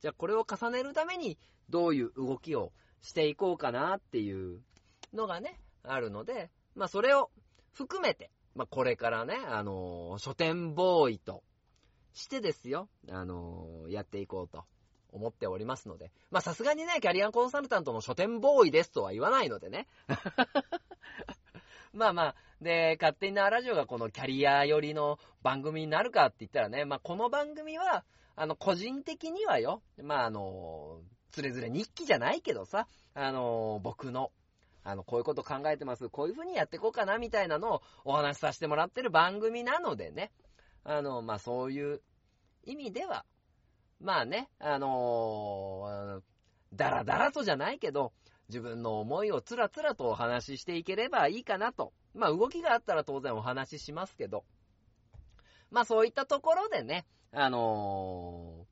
[0.00, 1.38] じゃあこれを重ねるために
[1.70, 4.60] どういう動きをしていこうかなっていう
[5.12, 7.30] のがね、あるので、まあそれを
[7.72, 11.42] 含めて、まあこれからね、あのー書店ボーイと
[12.12, 14.64] してですよ、あのーやっていこうと
[15.12, 19.86] 思っておりますので、まあさすがにね、キャリアコンサルタントの書店ボーイですとは言わないのでね。
[21.94, 34.32] まあまあ、で、勝手になラジオがこのキャリア寄りの番組になるかって言ったらね、まあこの番組は、あの、個人的にはよ、まああの、つれづれ日記じゃないけどさ、あの、僕の、
[34.84, 40.32] あの、こういうこと考えてます、こういう風にやっていこうかな、みたいなのをお話しさせてもらってる番組なのでね、
[40.84, 42.02] あの、まあそういう
[42.64, 43.26] 意味では、
[44.00, 46.22] まあね、あの
[46.72, 48.12] だらだらとじゃないけど、
[48.52, 51.94] 自分の思いをつらつらとお話ししていければいいかなと。
[52.14, 54.44] まあ動きがあったら当然お話ししますけど、
[55.70, 58.66] まあそういったところでね、あの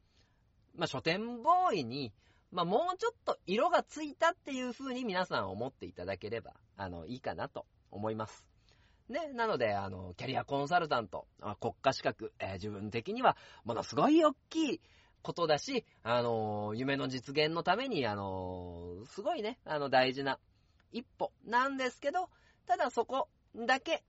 [0.76, 2.12] ーまあ書店ボーイに、
[2.52, 8.44] まあもうちょっと色がついたっていう風に皆さん思っていただければ、あの、いいかなと思います。
[9.08, 11.26] ね、なので、あの、キャリアコンサルタント、
[11.58, 14.80] 国家資格、えー自分的にはものすごい大きい
[15.22, 20.38] ことだし、あのー夢の実現のために、あのーすごいね、あの、大事な
[20.92, 22.28] 一歩なんですけど、
[22.66, 24.04] ただそこだけ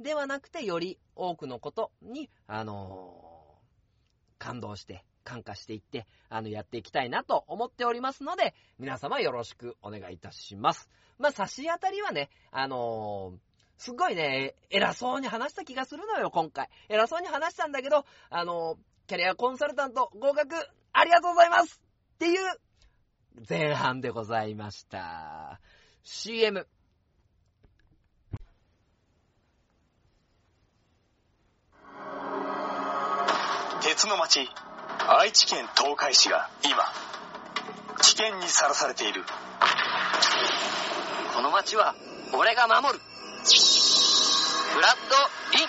[0.00, 3.32] ではなくて、より多くのことに、あのー
[4.38, 10.90] 感動して、感化していって、あの、やっていきたいなと思っておりますので、皆様よろしくお願いいたします。
[11.18, 13.34] まあ、差し当たりはね、あの
[13.78, 16.68] すごいね、偉そうに話した気がするのよ、今回。
[16.88, 20.54] 偉そうに話したんだけど、あのキャリアコンサルタント合格
[20.92, 21.80] ありがとうございます
[22.14, 22.40] っていう
[23.48, 25.60] 前半でございました。
[26.02, 26.66] CM。
[33.82, 34.48] 鉄の町
[35.08, 36.76] 愛知県東海市が今
[38.00, 39.24] 危険にさらされている
[41.34, 41.94] この街は
[42.32, 45.68] 俺が守るフラッドイン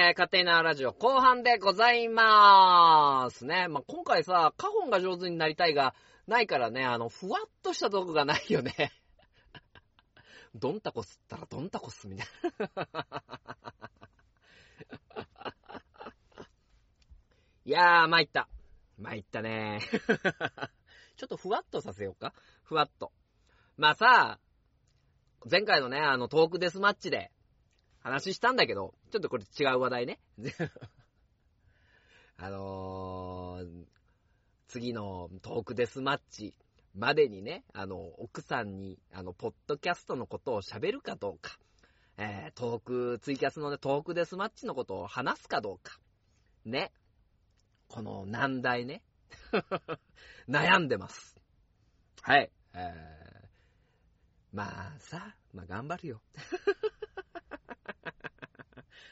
[0.11, 3.67] ー、勝手なラジオ後半でございまーすね。
[3.67, 5.95] まあ、今回さ、カホンが上手になりたいが、
[6.27, 8.91] ないからね、あの、ふわっとしたとこがないよね。
[10.53, 12.27] ドンタコ吸ったらドンタコ吸みたい
[12.75, 12.87] な。
[17.65, 18.49] いやー、参った。
[18.97, 19.79] 参ったね。
[21.17, 22.33] ちょっとふわっとさせようか。
[22.63, 23.11] ふわっと。
[23.77, 24.39] まあさ、
[25.49, 27.31] 前回のね、あの、トークデスマッチで
[28.01, 30.19] 話したんだけど、ちょっとこれ違う話題ね。
[32.37, 33.85] あのー、
[34.67, 36.55] 次のトークデスマッチ
[36.95, 41.59] までにね、あの、奥さんに、あの、ポッドキャストのことを喋るかどうか、
[42.17, 45.99] えー、トーク、ツイキャスのね、トークデスマッチのことを話すかどうか、
[46.65, 46.91] ね。
[47.87, 49.03] この難題ね。
[50.49, 51.35] 悩んでます。
[52.21, 52.51] はい。
[52.73, 53.47] えー、
[54.53, 56.21] まあさ、まあ頑張るよ。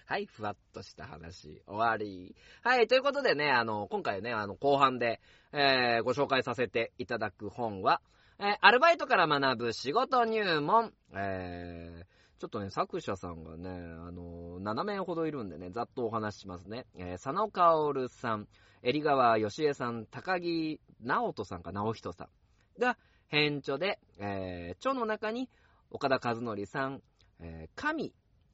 [0.10, 2.36] はい、ふわっとした話、終わり。
[2.64, 5.22] はい、ということでね、あの、今回ね、あの、後半で、
[5.54, 8.02] えー、ご紹介させていただく本は、
[8.40, 16.88] えー、アルバイトから学ぶ仕事入門、えー、ちょっとね、作者さんがね、あの、7名ほどいるんでね、ざっとお話ししますね。
[16.98, 18.48] えー、佐野薫さん、
[18.82, 25.52] 襟川義恵さん、高木直人さんか直人さんが、編著で、えー、著の中に、
[25.92, 27.04] 岡田和則さん、
[27.40, 28.12] えー、神、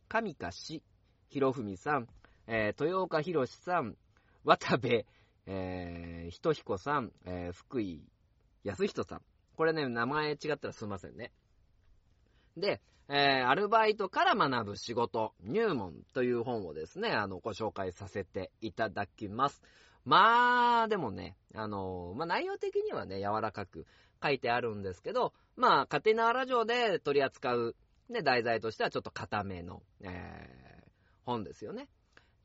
[0.09, 0.83] 神かし、
[1.29, 2.07] 博文さん、
[2.47, 3.95] えー、豊岡博さん、
[4.43, 5.05] 渡部、
[5.47, 8.03] えー、ひとひこさん、えー、福井
[8.63, 9.21] 康人さん。
[9.55, 11.31] これね、名前違ったらすいませんね。
[12.57, 19.61] で、えー、アルバイトから学ぶ仕事、入門という本をですね、あの、ご紹介させていただきます。
[20.05, 23.85] まあ、でもね、あの、まあ内容的にはね、柔らかく
[24.21, 27.75] 書いてあるんですけど、まあ、家庭なラジオで取り扱う、
[28.09, 30.64] ね、題材としてはちょっと固めの、えー、
[31.25, 31.87] 本ですよね。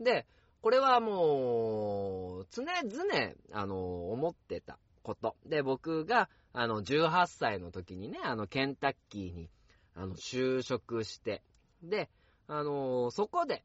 [0.01, 0.27] で、
[0.63, 5.37] これはもう、常々、あの、思ってたこと。
[5.47, 9.51] で、僕が、あの、18歳の時にね、あの、ケンタッキーに、
[9.95, 11.43] あの、就職して、
[11.83, 12.11] で、
[12.53, 13.63] あのそこで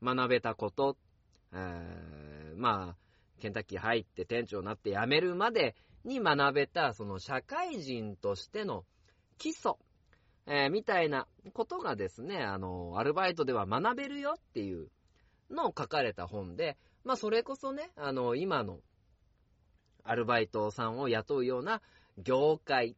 [0.00, 0.96] 学べたこと、
[1.52, 2.96] えまあ、
[3.40, 8.84] ケンタッキー入って店長になって辞めるまでに学べた、その社会人としての
[9.38, 9.72] 基礎、
[10.46, 14.88] えーみたいなことがですね、あの、アルバイトでは学べるよっていう
[15.50, 18.80] のを書かれた本で、まあ、それこそね、あの、今の
[20.04, 21.80] アルバイトさんを雇うような
[22.18, 22.96] 業界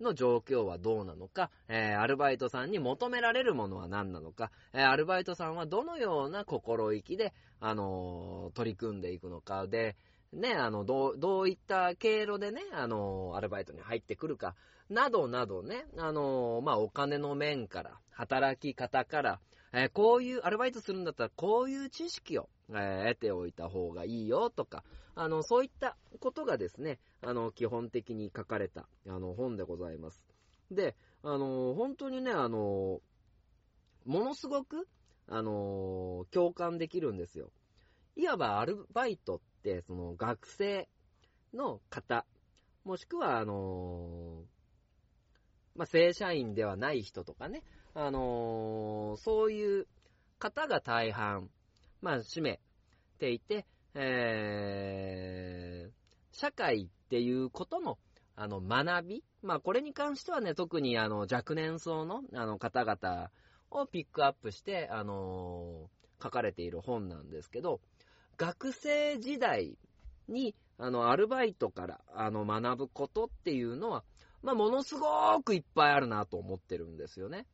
[0.00, 9.96] の状況はどうなのか、えーアルバイトさんに求められるものは何なのか、えーアルバイトさんはどのような心意気で、あのー取り組んでいくのかで、
[10.32, 14.54] ね、あの、どう、どういった経路でね、あのアルバイトに入ってくるか、
[14.88, 19.40] などなどね、あのまあ、お金の面から、働き方から、
[19.72, 30.22] えーこういう、アルバイトするんだったら、こういう知識を、えー得ておいた方がいいよとか、あの、そういったことがですね、あの、基本的に書かれた、あの、本でございます。
[30.70, 33.00] で、あの、本当にね、あの、
[34.06, 34.88] ものすごく、
[35.28, 37.50] あの、共感できるんですよ。
[38.16, 39.49] いわばアルバイトって、
[39.86, 40.88] その、学生
[41.52, 42.24] の方、
[42.84, 44.44] もしくは、あの、
[45.74, 47.62] まあ、正社員ではない人とかね、
[47.94, 49.86] あのそういう
[50.38, 51.50] 方が大半、
[52.02, 52.60] まあ、占め
[53.18, 55.92] ていて、えー、
[56.32, 57.98] 社会っていうことの、
[58.36, 63.30] あの、学びまあ、これに関してはね、特にあの、若年層の、あの、方々
[63.70, 65.88] をピックアップして、あの
[66.22, 67.80] 書かれている本なんですけど、
[68.40, 69.76] 学生時代
[70.26, 74.02] に、あの、アルバイトから、あの、学ぶことっていうのは、
[74.42, 77.46] まあ、ものすごくいっぱいあるなと思ってるんですよね。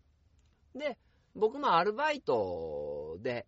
[0.77, 0.97] で、
[1.35, 3.47] 僕もアルバイトで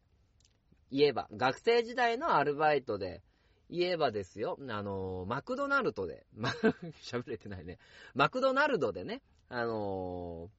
[0.91, 3.23] 言えば、学生時代のアルバイトで
[3.71, 6.49] 言えばですよ、あの、マクドナルドで、ま、
[7.05, 7.79] 喋れてないね。
[8.15, 10.51] マクドナルドでね、あの、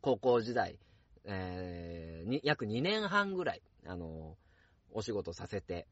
[0.00, 0.80] 高校時代、
[1.24, 4.36] えー約2年半ぐらい、あの、
[4.92, 5.86] お仕事させて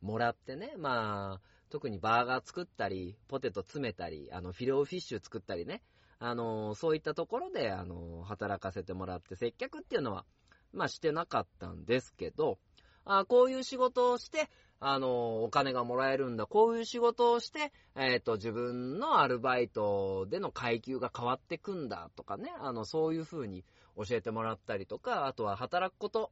[0.00, 5.82] もらってね、まあ、特にバーガー作ったり、ポテト詰めたり、あの、フィレオフィッシュ作ったりね、
[6.18, 10.24] あの、そういったところで、あの、働かせてもらって、接客っていうのは、
[10.72, 12.58] まあ、してなかったんですけど、
[13.04, 23.64] あこういう仕事をして、あの、お金がもらえるんだ、こういう仕事をして、えっ、と、自分のアルバイトでの階級が変わってくんだとかね、あの、そういう風に
[23.96, 26.30] 教えてもらったりとか、あとは働くこと、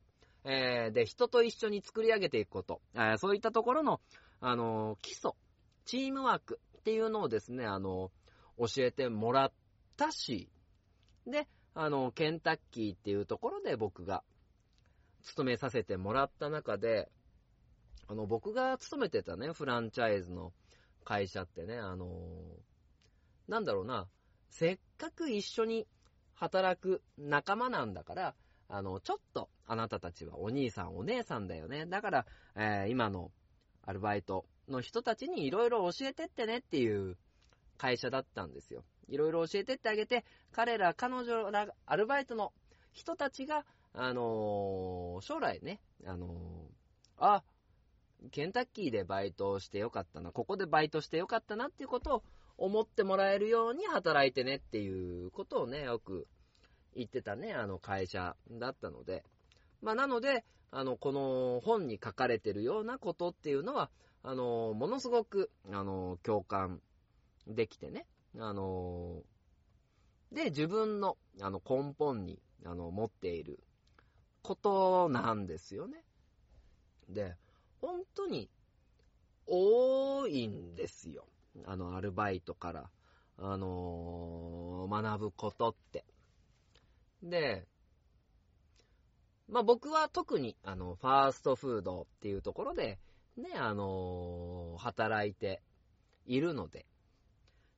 [0.50, 4.00] えーで、人と一緒に作り上げていくこと、えーそういったところの、
[4.40, 5.32] あの、基礎、
[5.84, 8.10] チームワークっていうのをですね、あの、
[8.56, 9.52] 教えてもらっ
[9.98, 10.50] たし、
[11.26, 14.24] で、あの、ケンタッキーっていうところで僕が
[15.22, 17.10] 勤めさせてもらった中で、
[18.06, 20.54] あの、僕が勤めてたね、フランチャイズの
[21.04, 22.08] 会社ってね、あの、
[23.48, 24.08] なんだろうな、
[24.48, 25.86] せっかく一緒に
[26.34, 28.34] 働く仲間なんだから、
[28.68, 31.86] あの、ちょっとあなたたちはお兄さんお姉さんだよね。
[31.86, 33.30] だから、えー今の
[33.82, 37.16] アルバイトの人たちにいろいろ教えてってねっていう
[37.78, 38.84] 会社だったんですよ。
[39.08, 42.52] いろいろ教えてってあげて、彼ら、彼女ら、アルバイトの
[42.92, 46.30] 人たちが、あのー将来ね、あのー
[47.16, 47.44] あ、
[48.30, 52.22] ケンタッキーでバイトをしてよかったな、ここでバイトしてよかったなっていうことを
[52.58, 56.26] 思ってもらえるように働いてねっていうことをね、よく
[56.98, 59.24] 言ってたね、あの会社だったので。
[59.80, 63.90] まあ、なので、あの、この本に書かれてるようなことっていうのは、
[64.22, 66.80] あの、ものすごく、あの、共感
[67.46, 68.06] できてね、
[68.38, 69.22] あの、
[70.32, 73.60] で、自分の、あの、根本に、あの、持っている
[74.42, 76.04] ことなんですよね。
[77.08, 77.36] で、
[77.80, 78.50] 本当に、
[79.46, 81.24] 多いんですよ。
[81.64, 82.90] あの、アルバイトから、
[83.40, 86.04] あの学ぶことって。
[87.22, 87.66] で、
[89.48, 92.98] まあ僕は特に、あの、ファーストフードっていうところで、
[93.36, 95.62] ね、あの働いて
[96.26, 96.86] いるので、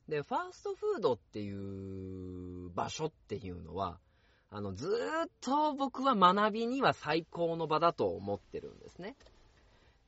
[0.08, 4.00] で、ファーストフードっていう場所っていうのは、
[4.50, 9.16] あの、ずーっと僕は学びには最高の場だと思ってるんですね。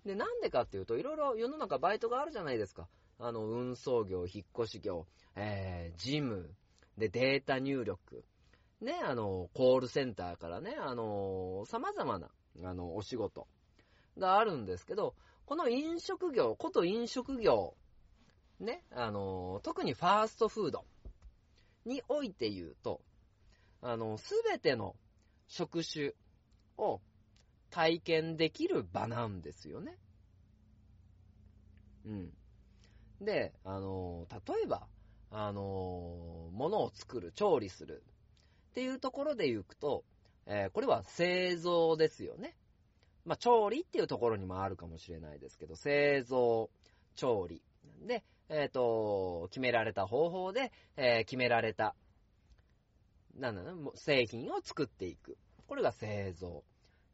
[0.04, 2.88] で、なんでかっていうと、いろいろ世の中バイトがあるじゃないですか。
[3.20, 5.06] あの、運送業、引っ越し業、
[5.36, 6.50] えー、ジム、
[6.98, 8.24] で、データ入力、
[8.82, 12.28] ね、あの、コールセンターからね、あの、様々な、
[12.64, 13.46] あの、お仕事
[14.18, 15.14] があるんですけど、
[15.46, 17.76] この飲食業、こと飲食業、
[18.58, 20.84] ね、あの、特にファーストフード
[21.84, 23.00] において言うと、
[23.82, 24.96] あの、すべての
[25.46, 26.12] 職種
[26.76, 27.00] を
[27.70, 29.96] 体験できる場なんですよね。
[32.04, 32.32] うん。
[33.20, 34.88] で、あの、例えば、
[35.30, 38.02] あの、物を作る、調理する
[38.72, 40.02] っていうところで行くと、
[40.46, 42.54] えーこれは製造ですよね。
[43.26, 46.70] まあ、調理っていうところにもあるかもしれないですけど、製造、
[47.14, 47.62] 調理。
[48.06, 51.94] で、えっ、と、決められた方法で、えー決められた、
[53.36, 55.36] なんだろう製品を作っていく。
[55.66, 56.64] これが製造。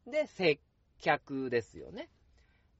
[0.07, 0.61] で、接
[1.01, 2.07] 客ですよね。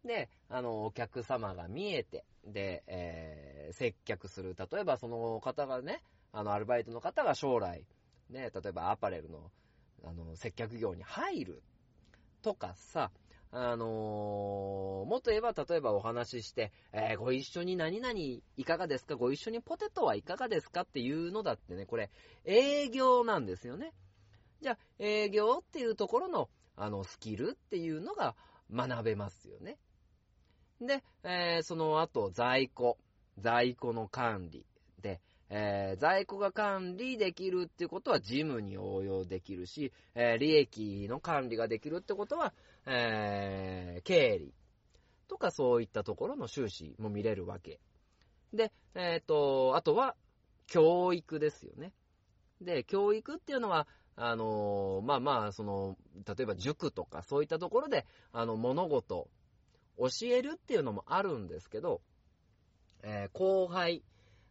[0.06, 4.56] で、あの、お客様が見えて、で、えー接客する。
[4.72, 6.02] 例えばその方がね、
[6.32, 7.84] あの、アルバイトの方が将来、
[8.30, 9.52] ね、例えばアパレルの、
[10.04, 11.64] あの、接客業に入る。
[12.42, 13.12] とかさ、
[13.52, 19.16] あのーもっと言えば、例えばお話しして、えーご一緒に何々いかがですか？
[19.16, 22.10] ご一緒にポテトはいかがですかっていうのだってね、これ、
[22.46, 23.94] 営業なんですよね。
[24.62, 28.36] じゃあ、営業っていうところの、あの、スキルっていうのが
[28.72, 29.78] 学べますよね。
[30.80, 32.98] で、えーその後、在庫。
[33.38, 34.66] 在庫の管理。
[35.02, 42.54] で、えー在庫が管理できるっていうことは事務に応用できるし、えー利益の管理ができるってことは、
[42.86, 44.54] えー経理
[45.28, 47.80] とかそういったところの収支も見れるわけ。
[48.54, 50.16] で、えっ、と、あとは、
[50.68, 51.94] 教育ですよね。
[52.62, 55.98] で、教育っていうのは、あのまあまあ、その、
[56.28, 59.30] 例えば塾とかそういったところで、あの、物事、
[59.98, 62.02] 教えるっていうのもあるんですけど、
[63.02, 64.04] えー後輩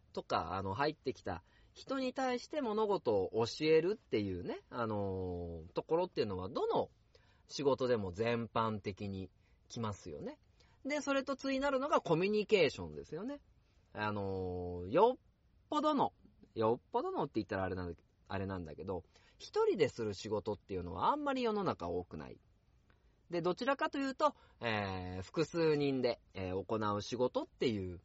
[0.09, 1.43] とか、あの、入ってきた
[1.73, 6.89] 人に対して物事を教えるっていうね、あのーところっていうのは、どの
[7.47, 9.29] 仕事でも全般的に
[9.69, 10.37] 来ますよね。
[10.85, 13.39] で、それと対なるのがコミュニケーションですよね。
[13.93, 15.19] あのーよっ
[15.69, 16.13] ぽどの、
[16.55, 19.03] よっぽどのって言ったらあれなんだあれなんだけど、
[19.37, 22.37] 一人でする仕事っていうのはあんまり世の中多くない。
[23.29, 27.99] で、どちらかというと、えー複数人で、えー行う仕事っていう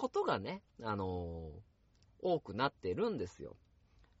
[0.00, 1.60] ことがね、あのー
[2.22, 3.56] 多くなってるんですよ。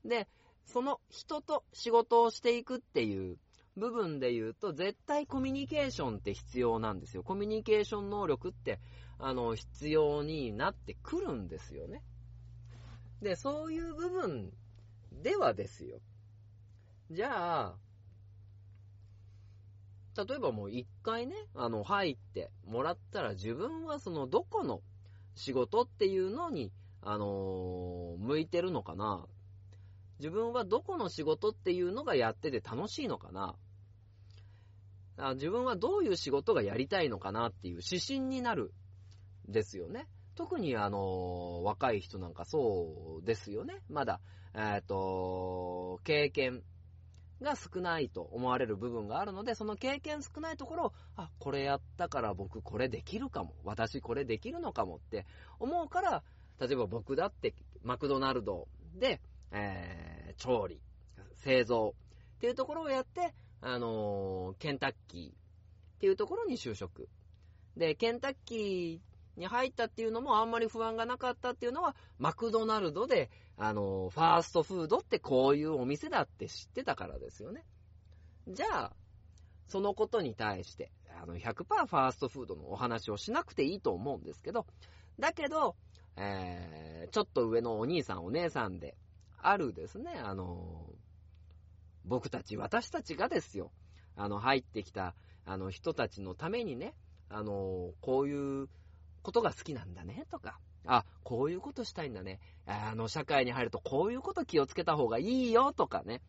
[0.06, 0.26] で、
[0.64, 3.36] その人と仕事をしていくっていう
[3.76, 7.22] 部分で言うと、絶対コミュニケーションって必要なんですよ。
[7.22, 8.80] コミュニケーション能力って、
[9.18, 12.02] あの、必要になってくるんですよね。
[13.20, 14.50] で、そういう部分
[15.12, 16.00] ではですよ。
[17.10, 17.76] じゃあ、
[20.16, 24.80] 例えばもう一回ね、あの、入ってもらったら自分はそのどこの
[25.34, 26.72] 仕事っていうのに、
[27.02, 29.24] あのー向いてるのかな
[30.18, 33.56] 自分はどこの仕事っていうのがやってて楽しいのかな
[35.34, 38.72] 自分はどういう仕事がやりたいのかなっていう指針になる
[39.48, 40.06] ですよね。
[40.34, 43.82] 特にあの、若い人なんかそうですよね。
[43.88, 44.20] まだ、
[44.54, 46.62] えっ、と、経験
[47.42, 53.54] が少ないと思われる部分があるので、その経験少ないところを、あ、これやったから僕これできるかも。
[53.64, 55.26] 私これできるのかもって
[55.58, 56.22] 思うから、
[56.60, 59.20] 例えば僕だってマクドナルドで、
[59.52, 60.80] えー調理、
[61.34, 61.94] 製造
[62.36, 65.32] っていうところをやって、あのーケンタッキーっ
[66.00, 67.08] ていうところに就職。
[67.76, 73.30] で、ケンタッキーに入ったっていうのもあんまり不安がなかったっていうのは、マクドナルドで、
[73.62, 77.66] あのファーストフードってこういうお店だって知ってたからですよね。
[78.48, 78.92] じゃあ、
[79.68, 80.90] そのことに対して、
[81.22, 84.66] あの、100%ファーストフードのお話をしなくていいと思うんですけど、
[85.18, 85.76] だけど、
[86.16, 88.96] えー、ちょっと上のお兄さんお姉さんで、
[89.36, 90.90] あるですね、あの
[92.06, 93.72] 僕たち、私たちがですよ、
[94.16, 96.94] あの、入ってきた、あの、人たちのためにね、
[97.28, 98.68] あのこういう
[99.22, 106.22] ことが好きなんだね、とか、あ、こういうことしたいんだね、あの、社会に入るとこういうこと気をつけた方がいいよ、とかね、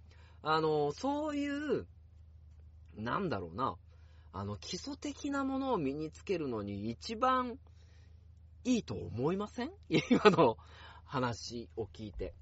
[0.44, 1.48] あのそうい
[1.80, 1.88] う、
[2.96, 3.76] なんだろうな、
[4.34, 7.58] あの、基礎的なものを身につけるのに一番
[8.64, 9.72] いいと思いません？
[9.90, 10.58] 今の
[11.06, 12.34] 話を聞いて。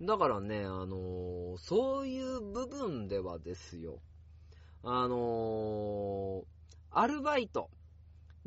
[0.00, 4.00] だからね、あのそういう部分ではですよ、
[4.84, 6.44] あの
[6.90, 7.70] アルバイト。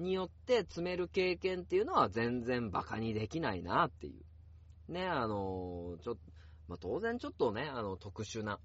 [0.01, 4.91] によって詰める経験っていうのは全然バカにできないなっていう。
[4.91, 6.19] ね、あのちょっと、
[6.67, 8.59] まあ、当然ちょっとね、あの、特殊な、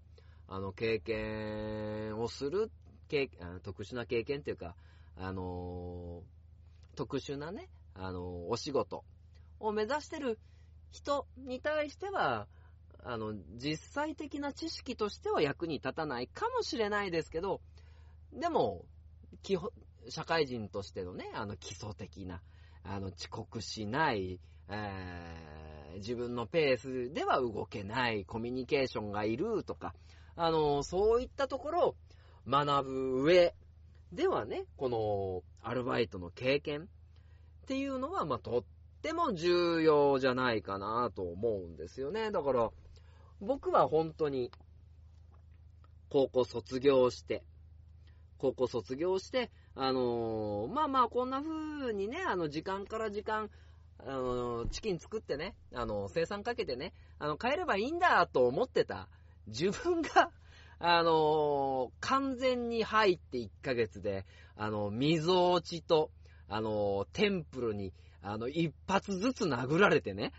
[0.48, 2.70] あの、経験をする、
[3.08, 3.30] 経
[3.62, 4.74] 特殊な経験っていうか、
[5.18, 6.22] あの
[6.94, 9.04] 特殊なね、あのお仕事
[9.60, 10.38] を目指してる
[10.90, 12.46] 人に対しては、
[13.02, 17.60] あの、実際的な知識としては役に立たないかもしれないですけど、
[18.32, 18.84] でも、
[19.42, 19.70] 基本、
[20.08, 22.42] 社会人としてのね、あの基礎的な、
[22.84, 25.56] あの遅刻しない、えー
[25.96, 29.94] 自分のペースでは動けない、コミュニケーションがいるとか、
[30.36, 31.96] あの、そういったところを
[32.48, 33.54] 学ぶ上
[34.12, 36.86] ではね、このアルバイトの経験っ
[37.66, 38.64] ていうのは、まあ、とっ
[39.02, 42.30] ても重要じゃないかなと思うんですよね。
[42.30, 42.70] だから、
[43.40, 44.50] 僕は本当に、
[46.08, 47.42] 高校卒業して、
[48.38, 53.50] 高校卒業して、あのーまあまあこんな風にね、あの、時間から時間、
[53.98, 59.08] あのチキン作ってね、あの、生産かけてね、あの、帰ればいいんだと思ってた
[59.46, 60.30] 自分が、
[60.80, 64.24] あのー完全に入って1ヶ月で、
[64.56, 66.10] あの、溝落ちと、
[66.48, 70.32] あのテンプルに、あの、一発ずつ殴られてね。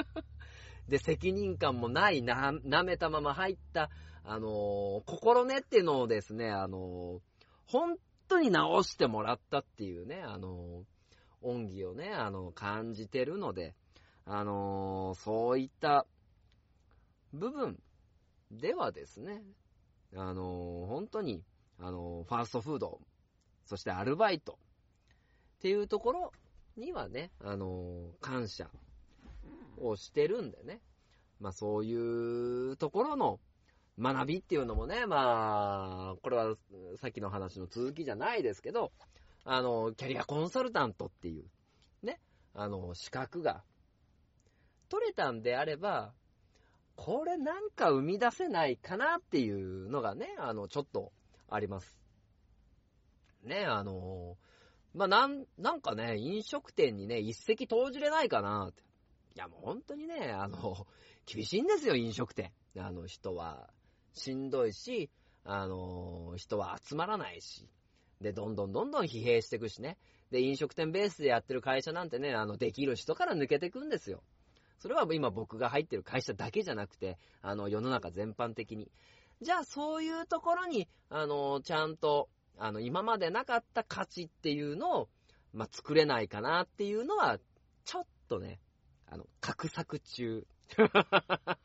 [0.86, 3.88] で、責任感もないな、舐めたまま入った、
[4.22, 7.20] あのー心根っていうのをですね、あのー
[7.66, 7.96] 本
[8.30, 10.84] 当に直してもらったっていうね、あの
[11.42, 13.74] 恩義をね、あの、感じてるので、
[14.24, 16.06] あのそういった
[17.32, 17.80] 部分
[18.50, 19.42] ではですね、
[20.14, 21.42] あの本当に、
[21.78, 23.00] あのファーストフード、
[23.64, 24.58] そしてアルバイト
[25.58, 26.32] っていうところ
[26.76, 28.68] にはね、あの感謝
[29.78, 30.80] をしてるんでね、
[31.40, 31.94] まあそうい
[32.72, 33.40] うところの
[34.00, 36.56] 学びっていうのもね、まあ、これは
[37.00, 38.92] さっきの話の続きじゃないですけど、
[39.44, 41.44] あの、キャリアコンサルタントっていう、
[42.02, 42.18] ね、
[42.54, 43.62] あの、資格が
[44.88, 46.12] 取れたんであれば、
[46.96, 51.12] これなんか生み出せないかなっていうのがね、あの、ちょっと
[51.48, 51.98] あります。
[53.42, 54.36] ね、あの、
[54.94, 58.82] まあ、なん、なんかね、飲食店にね、一石投じれないかなって。
[59.36, 60.86] いや、もう本当にね、あの、
[61.26, 62.52] 厳しいんですよ、飲食店。
[62.76, 63.70] あの、人は
[64.14, 65.10] しんどいし、
[65.44, 67.68] あの、人は集まらないし。
[68.20, 69.96] で、どんどんどんどん疲弊していくしね。
[70.30, 74.22] で、飲食店ベースでやってる会社なんてね、あの、できる人から抜けていくんですよ。
[74.78, 78.90] それは今僕が入ってる会社だけじゃなくて、あの、世の中全般的に。
[79.42, 85.08] じゃあ、そういうところに、あの、ちゃんと、あの、今までなかった価値っていうのを、
[85.52, 87.38] まあ、作れないかなっていうのは、
[87.84, 88.60] ちょっとね、
[89.06, 90.46] あの、画策中。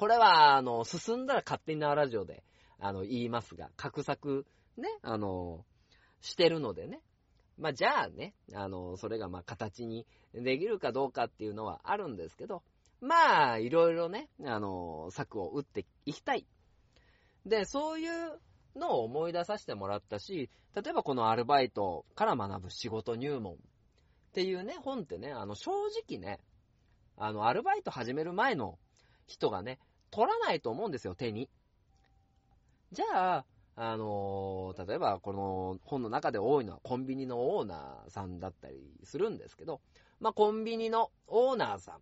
[0.00, 2.42] これは、あの、進んだら勝手に縄ラジオで、
[2.78, 4.46] あの、言いますが、画策、
[4.78, 5.66] ね、あの、
[6.22, 7.02] してるのでね。
[7.58, 12.62] まあ、じゃあね、あの、それがま、形にできるかどうかっていうのはあるんですけど、
[13.02, 16.46] まあ、いろいろね、あの、策を打っていきたい。
[17.44, 18.40] で、そういう
[18.76, 23.56] のを思い出させてもらったし、例えばこのアルバイトから学ぶ仕事入門っ
[24.32, 25.70] ていうね、本ってね、あの、正
[26.08, 26.40] 直ね、
[27.18, 28.78] あの、アルバイト始める前の
[29.26, 29.78] 人がね、
[30.10, 31.48] 取らないと思うんですよ、手に。
[32.92, 33.44] じゃあ、
[33.76, 39.80] あのー例えばこの本の中で多いのはコンビニのオーナーさんだったりするんですけど、
[40.20, 42.00] まあ、コンビニのオーナーさん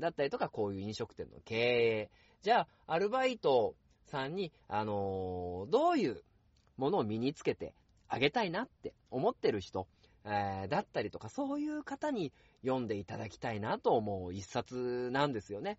[0.00, 2.10] だったりとか、こういう飲食店の経営。
[2.42, 3.74] じゃあ、アルバイト
[4.06, 6.22] さんに、あのーどういう
[6.76, 7.74] ものを身につけて
[8.08, 9.86] あげたいなって思ってる人、
[10.24, 12.32] えーだったりとか、そういう方に
[12.62, 15.78] 読んでいただきたいなと思う一冊なんですよね。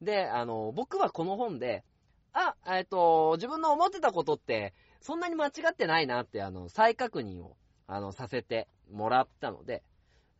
[0.00, 1.84] で、あの、僕はこの本で、
[2.32, 9.82] あ、えっ、と、自分の思ってたことって、そんなに間違ってないなって、あの、再確認を、あの、させてもらったので、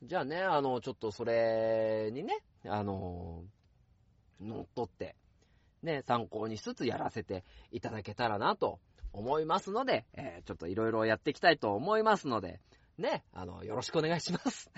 [0.02, 3.42] じゃあね、あの、ちょっとそれにね、あの、
[4.40, 5.16] 乗っ取って、
[5.82, 8.78] ね、参考にしつつやらせていただけたらなと
[9.12, 12.60] 思いますので、えーちょっといろいろやっていきたいと思いますので、
[12.96, 14.70] ね、あの、よろしくお願いします。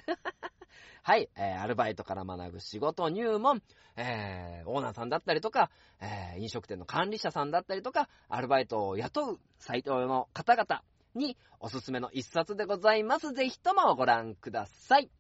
[1.02, 3.62] はい、えーアルバイトから学ぶ仕事入門、
[3.96, 5.70] えーオーナーさんだったりとか、
[6.00, 10.82] えー飲食店の管理者さんだったりとか、アルバイトを雇うサイトの方々
[11.14, 13.32] におすすめの一冊でございます。
[13.32, 15.10] ぜひともご覧ください。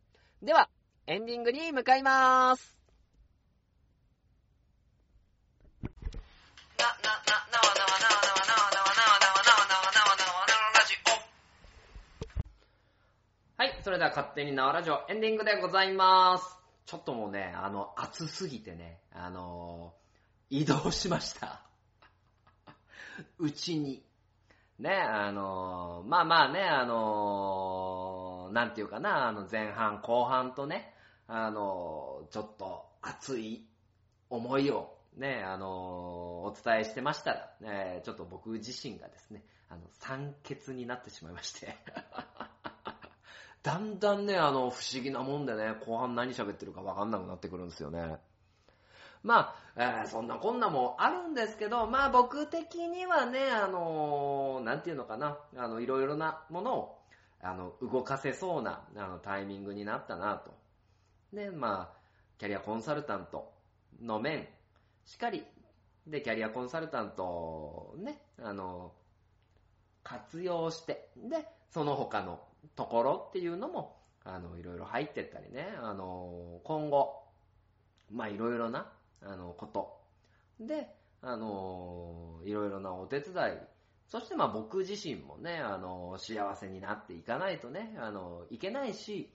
[0.42, 0.68] では、
[1.06, 2.76] エンディングに向かいまーす。
[6.78, 8.19] な、な、な、なわなわなわ
[13.60, 16.58] はい、それでは勝手に縄ラジオエンディングでございます。
[16.86, 21.60] ちょっともうね、あの、暑すぎてね、あのー移動しました。
[23.38, 24.02] うちに。
[24.78, 30.94] ね、あのーまあまあね、あのーなんていうかな、あの、前半後半とね、
[31.26, 33.66] あのちょっと熱い
[34.30, 35.68] 思いをね、あの
[36.44, 41.76] お伝えしてましたら、ね、ちょっと僕自身がですね、あの、酸欠になってしまいまして。
[43.62, 48.16] だんだんね、あの、不思議なもんでね、後半何喋ってるかわかんなくなってくるんですよね。
[49.22, 56.98] まあ、えーそんなこんなもあるんですけど、まあ僕的にはね、あのーなんていうのかな、あの、いろいろなものを、
[57.42, 60.54] あの、動かせそうな、あの、タイミングになったなと。
[61.34, 62.00] で、まあ、
[62.38, 63.52] キャリアコンサルタント
[64.00, 64.48] の面、
[65.04, 65.44] しっかり、
[66.06, 68.92] で、キャリアコンサルタントね、あの、
[70.02, 72.40] 活用して、で、その他の
[72.76, 77.24] ところっていうのも、あの、いろいろ入ってったりね、あの、今後、
[78.10, 78.92] まあ、いろいろな、
[79.22, 80.00] あの、こと。
[80.60, 80.88] で、
[81.22, 83.36] あのいろいろなお手伝い、
[84.06, 89.34] そしてま僕自身もね、あの幸せになっていかないとね、あのいけないし、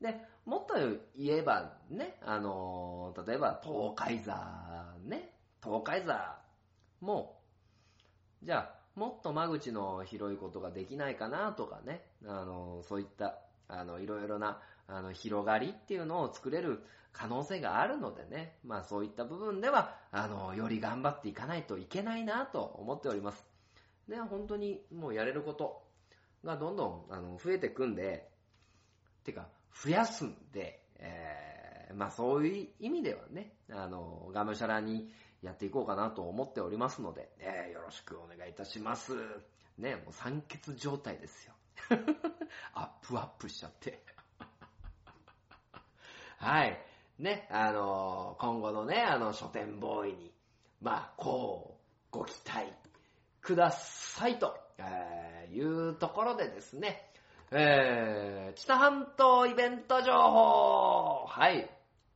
[0.00, 0.74] で、もっと
[1.16, 4.34] 言えばね、あの例えば東海座、
[5.04, 5.32] ね、
[5.62, 6.38] 東海座
[7.00, 7.40] も、
[8.42, 13.38] じゃあ、もっと間口の広いことができないかなとかね、あの、そういった、
[13.68, 23.46] あの、いろいろな、あの、広がりっていうのを作れる可能性があるのでね、まあそういった部分では、あの、より頑張っていかないといけないなと思っております。
[24.08, 25.82] で、本当にもうやれること
[26.44, 28.28] がどんどん、あの、増えていくんで、
[29.24, 35.10] てか、増やすんで、えー、まあそういう意味ではね、あの、がむしゃらに
[35.42, 39.14] やっていこうかなと思っておりますので、えーよろしくお願いいたします。
[39.78, 41.54] ね、もう酸欠状態ですよ。
[42.74, 44.04] アップアップしちゃって。
[46.38, 46.78] はい。
[47.18, 50.32] ね、あの今後のね、あの、書店ボーイに、
[50.80, 52.72] まあ、こう、ご期待
[53.40, 57.10] くださいと、えーいうところでですね、
[57.50, 61.68] えー、知多半島イベント情報、はい、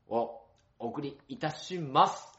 [0.09, 0.41] を
[0.79, 2.36] お送りいたします。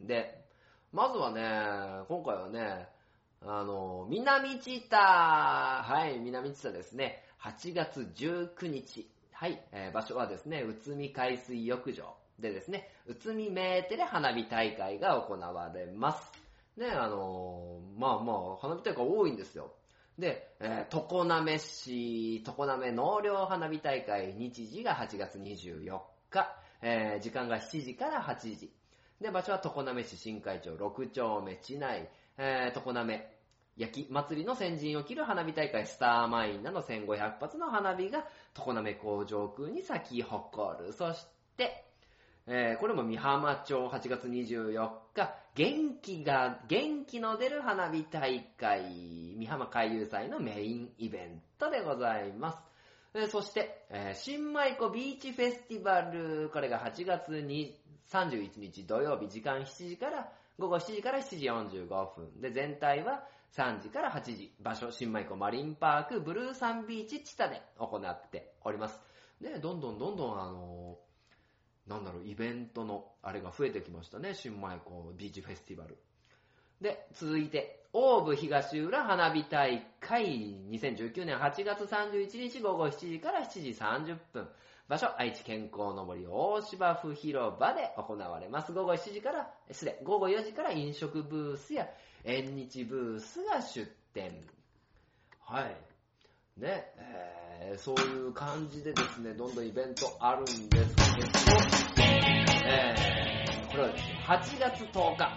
[0.00, 0.44] で、
[0.92, 2.88] まずはね、今回はね、
[3.42, 16.32] あの、南知多、はい、南知多ですね、8月19日、はい、えー場所はですね、宇都宮海水浴場でですね、宇都宮メーテレ花火大会が行われます。
[16.76, 19.72] ね、あのーまあまあ、花火大会多いんですよ。
[20.18, 28.72] で、えー、常滑市、常滑納涼花火大会、日時が8月24日、えー時間が7時から8時。
[29.20, 32.08] で、場所は常滑市新会町6丁目地内、
[32.38, 33.36] えー、常滑
[33.76, 40.92] 焼き祭りの先陣を切る花火大会スターマインなど1500発の花火が常滑工場空に咲き誇る。
[40.94, 41.84] そして、
[42.46, 52.58] えーこれも美浜町8月24日、元気が、元気の出る花火大会、美浜海遊祭のメインイベントでございます。
[53.14, 57.78] えーそして、えー新舞子ビーチフェスティバル、これが8月に
[58.08, 62.40] 31日土曜日、時間7時から、午後7時から7時45分。
[62.40, 69.00] で、全体は3時から8時、場所、新舞子マリンパーク、ブルーサンビーチチタで行っております。
[69.40, 71.06] で、どんどんどんどん、あのー
[71.86, 75.96] なんだろう、イベントの、あれが増えてきましたね、新舞子ビーチフェスティバル。
[76.80, 84.48] で、続いて、オーブ東浦花火大会2019年8月31日午後7時から7時30分。
[84.88, 88.72] 場所、愛知健康の森大芝生広場で行われます。
[88.72, 91.88] 午後7時から、失礼、午後4時から飲食ブースや
[92.24, 94.46] 縁日ブースが出店。
[95.40, 95.76] はい。
[96.60, 100.78] ね、えーそういう感じでですね、どんどんイベントあるんですけど、
[102.68, 105.28] えーこれはですね、8月10日、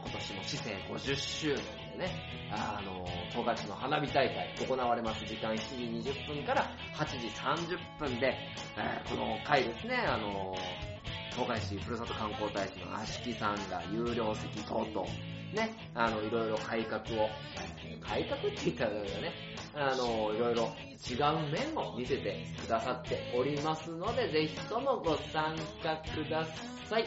[0.00, 2.10] 今年も市政50周年ね、
[2.50, 8.34] あの、東海市の花火大会行われます時間7時20分から8時30分で、
[8.76, 10.54] えーこの回ですね、あの、
[11.32, 15.06] 東海市ふるさと観光大使の足木さんが有料席等々、
[15.54, 17.28] ね、あの、いろいろ改革を、
[18.00, 19.32] 改革って言ったらだよね、
[19.74, 20.72] あの、いろいろ
[21.08, 26.44] 違う面を見せてくださっておりますので、ぜひともご参加くだ
[26.88, 27.04] さい。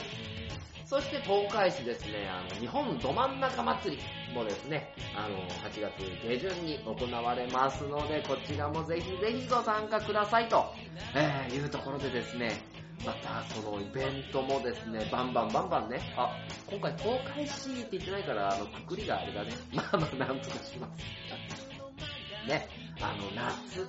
[0.86, 4.19] そして東海市ですね、あの、日本ど真ん中祭り。
[4.34, 5.38] もですね、あの、
[5.70, 5.92] 8月
[6.24, 10.74] 下旬に行われますので、こちらもぜひぜひご参加くださいと、
[11.16, 12.62] えーいうところでですね、
[13.06, 16.36] また、そのイベントもですね、バンバンバンバンね、あ、
[16.70, 19.52] 今回東海市って言ってないから、あの、くくりがあれだね。
[19.74, 22.48] まあまあ、なんとかします。
[22.48, 22.68] ね、
[23.02, 23.86] あの、夏、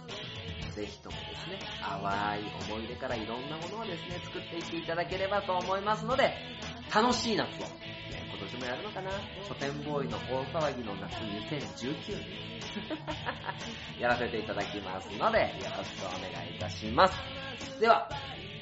[0.74, 6.32] ぜひともですね、淡い思い出からいろんなものをですね、作っていっていただければと思いますので、
[6.94, 9.10] 楽しい夏を、ね、年もやるのかな？
[9.48, 11.14] 書店ボーイの大騒ぎの夏
[11.84, 12.40] 2019年。
[14.00, 17.80] やらせていただきますので、よろしくお願いいたします。
[17.80, 18.08] では、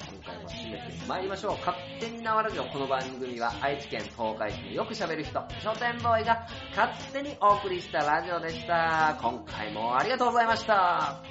[0.09, 1.57] 今回も締めて参りましょう。
[1.57, 2.65] 勝手に縄ラジオ。
[2.65, 9.17] この番組は愛知県東海市のよく喋る人、書店ボーイが勝手にお送りしたラジオでした。
[9.21, 11.21] 今回もありがとうございました。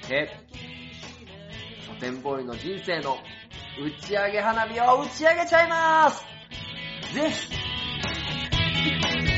[0.00, 0.30] そして、
[1.86, 3.16] 書店ボーイの人生の
[3.78, 6.24] 打ち上げ花火を打ち上げちゃいます
[7.14, 7.71] ぜひ
[8.74, 9.31] Thank you.